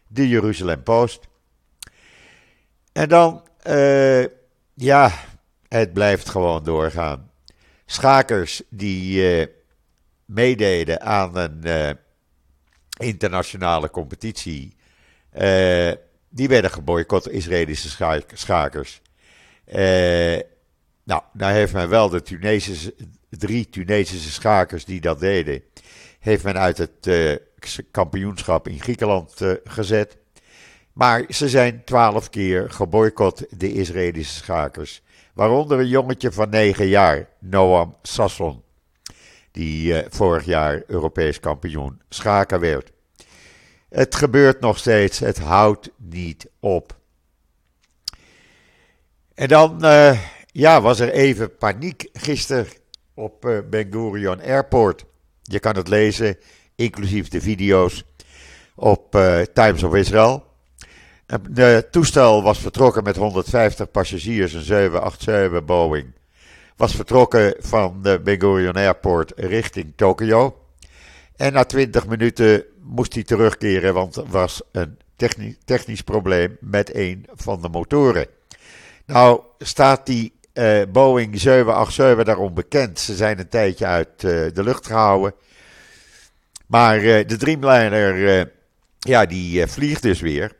de 0.08 0.28
Jeruzalem 0.28 0.84
Post. 0.84 1.28
En 2.92 3.10
dan, 3.10 3.44
ja, 4.74 5.12
het 5.68 5.94
blijft 5.94 6.30
gewoon 6.30 6.64
doorgaan. 6.64 7.32
Schakers 7.86 8.62
die 8.70 9.48
meededen 10.26 11.02
aan 11.02 11.38
een 11.38 11.98
internationale 13.00 13.90
competitie, 13.90 14.76
die 16.34 16.48
werden 16.48 16.72
geboycott, 16.72 17.30
Israëlische 17.30 17.90
schakers. 18.34 19.02
nou, 21.04 21.22
daar 21.34 21.54
heeft 21.54 21.74
men 21.74 21.90
wel 21.90 22.10
de 22.10 22.22
Tunesische, 22.22 22.94
drie 23.30 23.70
Tunesische 23.70 24.32
schakers 24.32 24.86
die 24.86 25.02
dat 25.02 25.20
deden, 25.20 25.64
heeft 26.20 26.44
men 26.44 26.58
uit 26.58 26.78
het 26.78 27.40
kampioenschap 27.92 28.68
in 28.68 28.82
Griekenland 28.82 29.34
gezet. 29.64 30.18
Maar 30.94 31.24
ze 31.30 31.50
zijn 31.50 31.84
twaalf 31.84 32.30
keer 32.30 32.72
geboycott, 32.72 33.46
de 33.60 33.74
Israëlische 33.74 34.36
schakers. 34.36 35.02
Waaronder 35.34 35.80
een 35.80 35.88
jongetje 35.88 36.32
van 36.32 36.50
negen 36.50 36.88
jaar, 36.88 37.30
Noam 37.40 37.96
Sasson. 38.02 38.64
Die 39.52 40.04
vorig 40.10 40.46
jaar 40.46 40.84
Europees 40.88 41.40
kampioen 41.40 42.02
schaken 42.10 42.60
werd. 42.60 42.93
Het 43.94 44.16
gebeurt 44.16 44.60
nog 44.60 44.78
steeds, 44.78 45.20
het 45.20 45.40
houdt 45.40 45.90
niet 45.98 46.50
op. 46.60 46.98
En 49.34 49.48
dan 49.48 49.86
uh, 49.86 50.20
ja, 50.46 50.82
was 50.82 51.00
er 51.00 51.12
even 51.12 51.58
paniek 51.58 52.10
gisteren 52.14 52.68
op 53.14 53.46
uh, 53.46 53.58
Ben 53.70 53.88
Gurion 53.92 54.42
Airport. 54.42 55.06
Je 55.42 55.60
kan 55.60 55.76
het 55.76 55.88
lezen, 55.88 56.38
inclusief 56.76 57.28
de 57.28 57.42
video's, 57.42 58.04
op 58.76 59.12
Times 59.54 59.84
of 59.84 59.96
Israel. 59.96 60.46
Het 61.54 61.92
toestel 61.92 62.44
was 62.44 62.60
vertrokken 62.60 63.04
met 63.04 63.16
150 63.16 63.92
passagiers, 63.92 64.54
een 64.54 64.64
787 64.64 65.66
Boeing. 65.66 66.14
Was 66.76 66.96
vertrokken 66.96 67.56
van 67.60 68.02
de 68.02 68.22
Ben 68.24 68.40
Gurion 68.40 68.76
Airport 68.76 69.34
richting 69.36 69.94
Tokio. 69.96 70.58
En 71.36 71.54
na 71.54 71.64
20 71.64 72.08
minuten 72.08 72.66
moest 72.84 73.14
hij 73.14 73.24
terugkeren, 73.24 73.94
want 73.94 74.16
er 74.16 74.28
was 74.28 74.62
een 74.72 74.98
technisch, 75.16 75.56
technisch 75.66 76.02
probleem 76.02 76.58
met 76.60 76.96
een 76.96 77.26
van 77.34 77.62
de 77.62 77.70
motoren. 77.70 78.28
Nou 79.06 79.42
staat 79.58 80.06
die 80.06 80.34
uh, 80.54 80.82
Boeing 80.92 81.40
787 81.40 82.26
daarom 82.26 82.54
bekend. 82.54 83.00
Ze 83.00 83.16
zijn 83.16 83.40
een 83.40 83.50
tijdje 83.50 83.86
uit 83.86 84.24
uh, 84.24 84.32
de 84.54 84.64
lucht 84.64 84.86
gehouden. 84.86 85.34
Maar 86.68 86.98
uh, 86.98 87.28
de 87.28 87.38
Dreamliner, 87.38 88.52
ja, 89.00 89.26
die 89.26 89.68
vliegt 89.68 90.02
dus 90.02 90.22
weer. 90.22 90.56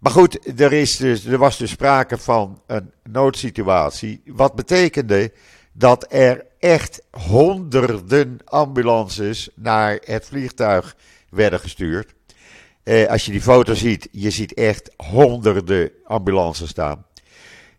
Maar 0.00 0.12
goed, 0.12 0.60
er, 0.60 0.72
is 0.72 0.96
dus, 0.96 1.24
er 1.24 1.38
was 1.38 1.58
dus 1.58 1.70
sprake 1.70 2.18
van 2.18 2.62
een 2.66 2.92
noodsituatie. 3.10 4.22
Wat 4.24 4.54
betekende 4.54 5.32
dat 5.72 6.06
er 6.08 6.46
echt 6.58 7.02
honderden 7.10 8.38
ambulances 8.44 9.48
naar 9.54 9.98
het 10.04 10.26
vliegtuig 10.26 10.96
werden 11.30 11.60
gestuurd. 11.60 12.14
Eh, 12.82 13.08
als 13.08 13.24
je 13.24 13.32
die 13.32 13.42
foto 13.42 13.74
ziet, 13.74 14.08
je 14.10 14.30
ziet 14.30 14.54
echt 14.54 14.90
honderden 14.96 15.90
ambulances 16.04 16.70
staan. 16.70 17.06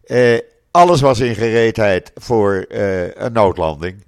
Eh, 0.04 0.38
alles 0.72 1.02
was 1.02 1.20
in 1.20 1.36
gereedheid 1.36 2.12
voor 2.16 2.66
eh, 2.70 3.16
een 3.16 3.34
noodlanding. 3.34 4.04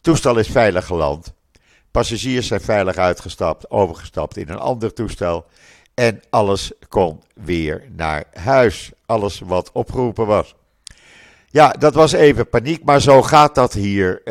Toestel 0.00 0.38
is 0.38 0.48
veilig 0.48 0.86
geland. 0.86 1.32
Passagiers 1.90 2.46
zijn 2.46 2.60
veilig 2.60 2.96
uitgestapt, 2.96 3.70
overgestapt 3.70 4.36
in 4.36 4.48
een 4.48 4.58
ander 4.58 4.92
toestel. 4.92 5.44
En 5.94 6.20
alles 6.30 6.72
kon 6.88 7.22
weer 7.34 7.82
naar 7.96 8.24
huis. 8.32 8.90
Alles 9.06 9.40
wat 9.40 9.70
opgeroepen 9.72 10.26
was. 10.26 10.54
Ja, 11.50 11.70
dat 11.70 11.94
was 11.94 12.12
even 12.12 12.48
paniek, 12.48 12.84
maar 12.84 13.00
zo 13.00 13.22
gaat 13.22 13.54
dat 13.54 13.72
hier. 13.72 14.22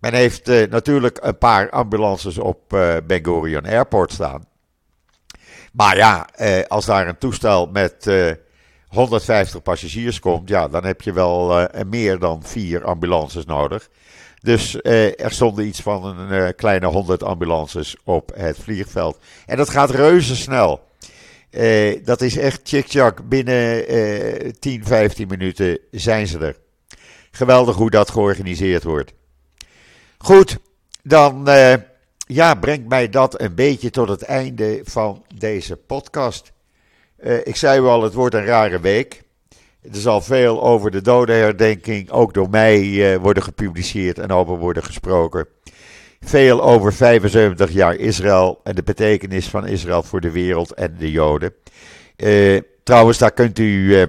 Men 0.00 0.14
heeft 0.14 0.48
eh, 0.48 0.70
natuurlijk 0.70 1.18
een 1.22 1.38
paar 1.38 1.70
ambulances 1.70 2.38
op 2.38 2.72
uh, 2.72 2.96
Ben 3.06 3.64
Airport 3.64 4.12
staan. 4.12 4.44
Maar 5.72 5.96
ja, 5.96 6.28
eh, 6.34 6.64
als 6.66 6.84
daar 6.84 7.08
een 7.08 7.18
toestel 7.18 7.66
met 7.66 8.10
150 8.88 9.62
passagiers 9.62 10.20
komt, 10.20 10.48
ja, 10.48 10.68
dan 10.68 10.84
heb 10.84 11.00
je 11.00 11.12
wel 11.12 11.68
meer 11.86 12.18
dan 12.18 12.42
vier 12.42 12.84
ambulances 12.84 13.44
nodig. 13.44 13.88
Dus 14.42 14.78
er 14.82 15.30
stonden 15.32 15.66
iets 15.66 15.80
van 15.80 16.04
een 16.04 16.54
kleine 16.54 16.86
100 16.86 17.22
ambulances 17.22 17.96
op 18.04 18.32
het 18.34 18.58
vliegveld. 18.58 19.18
En 19.46 19.56
dat 19.56 19.68
gaat 19.68 19.90
reuze 19.90 20.36
snel. 20.36 20.80
Dat 22.04 22.20
is 22.20 22.36
echt 22.36 22.60
chick 22.64 23.28
Binnen 23.28 23.84
10, 24.58 24.84
15 24.84 25.28
minuten 25.28 25.78
zijn 25.90 26.26
ze 26.26 26.38
er. 26.38 26.56
Geweldig 27.30 27.76
hoe 27.76 27.90
dat 27.90 28.10
georganiseerd 28.10 28.84
wordt. 28.84 29.12
Goed, 30.22 30.58
dan 31.02 31.48
ja, 32.26 32.54
brengt 32.54 32.88
mij 32.88 33.08
dat 33.08 33.40
een 33.40 33.54
beetje 33.54 33.90
tot 33.90 34.08
het 34.08 34.22
einde 34.22 34.80
van 34.84 35.24
deze 35.34 35.76
podcast. 35.76 36.52
ik 37.44 37.56
zei 37.56 37.80
u 37.80 37.84
al, 37.84 38.02
het 38.02 38.14
wordt 38.14 38.34
een 38.34 38.44
rare 38.44 38.80
week. 38.80 39.22
Er 39.82 40.00
zal 40.00 40.20
veel 40.20 40.62
over 40.62 40.90
de 40.90 41.00
dodenherdenking, 41.00 42.10
ook 42.10 42.34
door 42.34 42.50
mij, 42.50 43.12
eh, 43.12 43.20
worden 43.20 43.42
gepubliceerd 43.42 44.18
en 44.18 44.30
over 44.30 44.58
worden 44.58 44.82
gesproken. 44.82 45.46
Veel 46.20 46.62
over 46.62 46.92
75 46.92 47.70
jaar 47.70 47.94
Israël 47.94 48.60
en 48.64 48.74
de 48.74 48.82
betekenis 48.82 49.48
van 49.48 49.66
Israël 49.66 50.02
voor 50.02 50.20
de 50.20 50.30
wereld 50.30 50.72
en 50.72 50.96
de 50.98 51.10
Joden. 51.10 51.54
Trouwens, 52.82 53.18
daar 53.18 53.32
kunt 53.32 53.58
u 53.58 54.06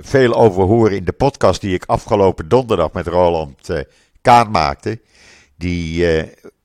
veel 0.00 0.34
over 0.34 0.62
horen 0.62 0.96
in 0.96 1.04
de 1.04 1.12
podcast 1.12 1.60
die 1.60 1.74
ik 1.74 1.84
afgelopen 1.86 2.48
donderdag 2.48 2.92
met 2.92 3.06
Roland 3.06 3.68
Maakte. 4.50 5.00
Die, 5.56 6.06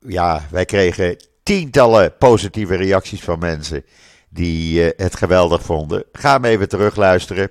ja, 0.06 0.46
wij 0.50 0.64
kregen 0.64 1.16
tientallen 1.42 2.16
positieve 2.18 2.74
reacties 2.74 3.20
van 3.20 3.38
mensen 3.38 3.84
die 4.28 4.84
uh, 4.84 4.90
het 4.96 5.16
geweldig 5.16 5.62
vonden. 5.62 6.04
Ga 6.12 6.32
hem 6.32 6.44
even 6.44 6.68
terugluisteren. 6.68 7.50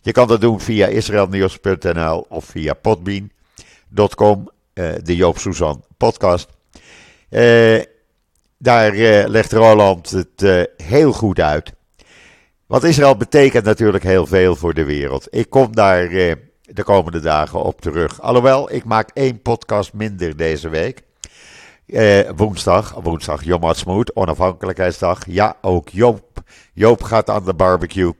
Je 0.00 0.12
kan 0.12 0.28
dat 0.28 0.40
doen 0.40 0.60
via 0.60 0.86
israelnieuws.nl 0.86 2.26
of 2.28 2.44
via 2.44 2.74
podbean.com, 2.74 4.50
uh, 4.74 4.92
de 5.02 5.16
Joop 5.16 5.38
Suzan 5.38 5.84
podcast. 5.96 6.48
Daar 8.58 8.94
legt 9.28 9.52
Roland 9.52 10.10
het 10.10 10.68
heel 10.76 11.12
goed 11.12 11.40
uit. 11.40 11.72
Want 12.66 12.82
Israël 12.82 13.16
betekent 13.16 13.64
natuurlijk 13.64 14.04
heel 14.04 14.26
veel 14.26 14.56
voor 14.56 14.74
de 14.74 14.84
wereld. 14.84 15.26
Ik 15.30 15.50
kom 15.50 15.74
daar 15.74 16.08
de 16.72 16.82
komende 16.82 17.20
dagen 17.20 17.62
op 17.62 17.80
terug. 17.80 18.20
Alhoewel, 18.20 18.72
ik 18.72 18.84
maak 18.84 19.10
één 19.14 19.42
podcast 19.42 19.92
minder 19.92 20.36
deze 20.36 20.68
week. 20.68 21.02
Eh, 21.86 22.28
woensdag, 22.36 22.94
woensdag 23.02 23.44
Yom 23.44 23.62
Ha'atzmaut, 23.62 24.16
onafhankelijkheidsdag. 24.16 25.26
Ja, 25.26 25.56
ook 25.60 25.88
Joop, 25.88 26.42
Joop 26.72 27.02
gaat 27.02 27.30
aan 27.30 27.44
de 27.44 27.54
barbecue. 27.54 28.12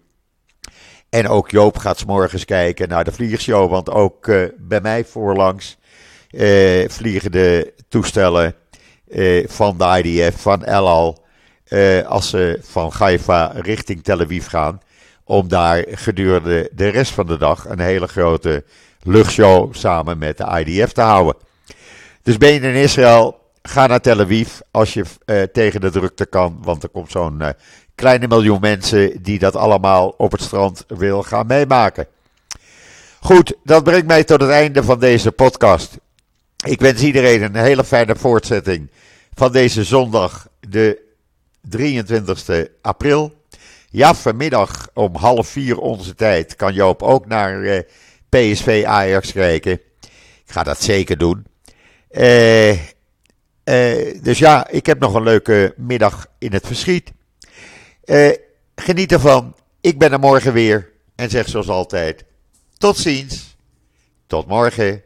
En 1.09 1.29
ook 1.29 1.51
Joop 1.51 1.77
gaat 1.77 1.99
s 1.99 2.05
morgens 2.05 2.45
kijken 2.45 2.89
naar 2.89 3.05
de 3.05 3.13
vliegshow. 3.13 3.71
Want 3.71 3.91
ook 3.91 4.27
uh, 4.27 4.49
bij 4.59 4.81
mij 4.81 5.05
voorlangs 5.05 5.79
uh, 6.31 6.89
vliegen 6.89 7.33
de 7.33 7.75
toestellen 7.89 8.55
uh, 9.09 9.49
van 9.49 9.79
de 9.79 10.03
IDF, 10.03 10.41
van 10.41 10.65
El 10.65 10.89
Al. 10.89 11.25
als 12.07 12.31
ze 12.31 12.59
van 12.63 12.93
Haifa 12.99 13.53
richting 13.55 14.03
Tel 14.03 14.21
Aviv 14.21 14.49
gaan 14.49 14.81
om 15.31 15.49
daar 15.49 15.85
gedurende 15.89 16.71
de 16.73 16.89
rest 16.89 17.13
van 17.13 17.27
de 17.27 17.39
dag 17.39 17.69
een 17.69 17.81
hele 17.81 18.07
grote 18.07 18.65
luchtshow 19.03 19.75
samen 19.75 20.19
met 20.19 20.39
de 20.39 20.65
IDF 20.65 20.93
te 20.93 21.01
houden. 21.01 21.35
Dus 22.23 22.39
ben 22.39 22.53
je 22.53 22.61
in 22.61 22.75
Israël, 22.75 23.41
ga 23.63 23.87
naar 23.87 24.01
Tel 24.01 24.21
Aviv 24.21 24.59
als 24.71 24.95
je 24.95 25.05
uh, 25.27 25.43
tegen 25.43 25.81
de 25.81 25.91
drukte 25.91 26.27
kan, 26.27 26.59
want 26.63 26.83
er 26.83 26.89
komt 26.89 27.11
zo'n 27.11 27.39
uh, 27.41 27.49
kleine 27.95 28.29
miljoen 28.29 28.61
mensen 28.61 29.23
die 29.23 29.39
dat 29.39 29.57
allemaal 29.57 30.09
op 30.09 30.33
het 30.33 30.43
strand 30.43 30.85
wil 30.89 31.23
gaan 31.23 31.47
meemaken. 31.47 32.07
Goed, 33.21 33.55
dat 33.65 33.85
brengt 33.85 34.07
mij 34.07 34.25
tot 34.25 34.41
het 34.41 34.51
einde 34.51 34.83
van 34.83 35.01
deze 35.01 35.33
podcast. 35.33 35.99
Ik 36.67 36.81
wens 36.81 37.03
iedereen 37.03 37.43
een 37.43 37.55
hele 37.57 37.85
fijne 37.85 38.17
voortzetting 38.17 38.91
van 39.35 39.53
deze 39.53 39.85
zondag, 39.85 40.49
de 40.61 41.03
23 41.61 42.67
april. 42.83 43.39
Ja, 43.93 44.15
vanmiddag 44.15 44.89
om 44.95 45.17
half 45.17 45.49
vier 45.49 45.79
onze 45.79 46.15
tijd 46.15 46.57
kan 46.57 46.75
Joop 46.75 47.03
ook 47.03 47.27
naar 47.27 47.63
eh, 47.63 47.83
PSV 48.29 48.85
Ajax 48.87 49.33
kijken. 49.33 49.73
Ik 50.45 50.57
ga 50.57 50.63
dat 50.63 50.83
zeker 50.83 51.19
doen. 51.19 51.47
Uh, 52.11 52.73
uh, 52.73 52.79
dus 54.23 54.39
ja, 54.39 54.69
ik 54.69 54.87
heb 54.87 54.99
nog 54.99 55.15
een 55.15 55.23
leuke 55.23 55.75
middag 55.77 56.27
in 56.39 56.53
het 56.53 56.67
verschiet. 56.67 57.13
geniet 58.75 59.13
ervan. 59.13 59.55
Ik 59.81 59.99
ben 59.99 60.13
er 60.13 60.19
morgen 60.19 60.53
weer. 60.53 60.91
En 61.15 61.31
zeg 61.31 61.49
zoals 61.49 61.69
altijd: 61.69 62.25
tot 62.79 62.97
ziens. 62.97 63.57
Tot 64.27 64.47
morgen. 64.47 65.03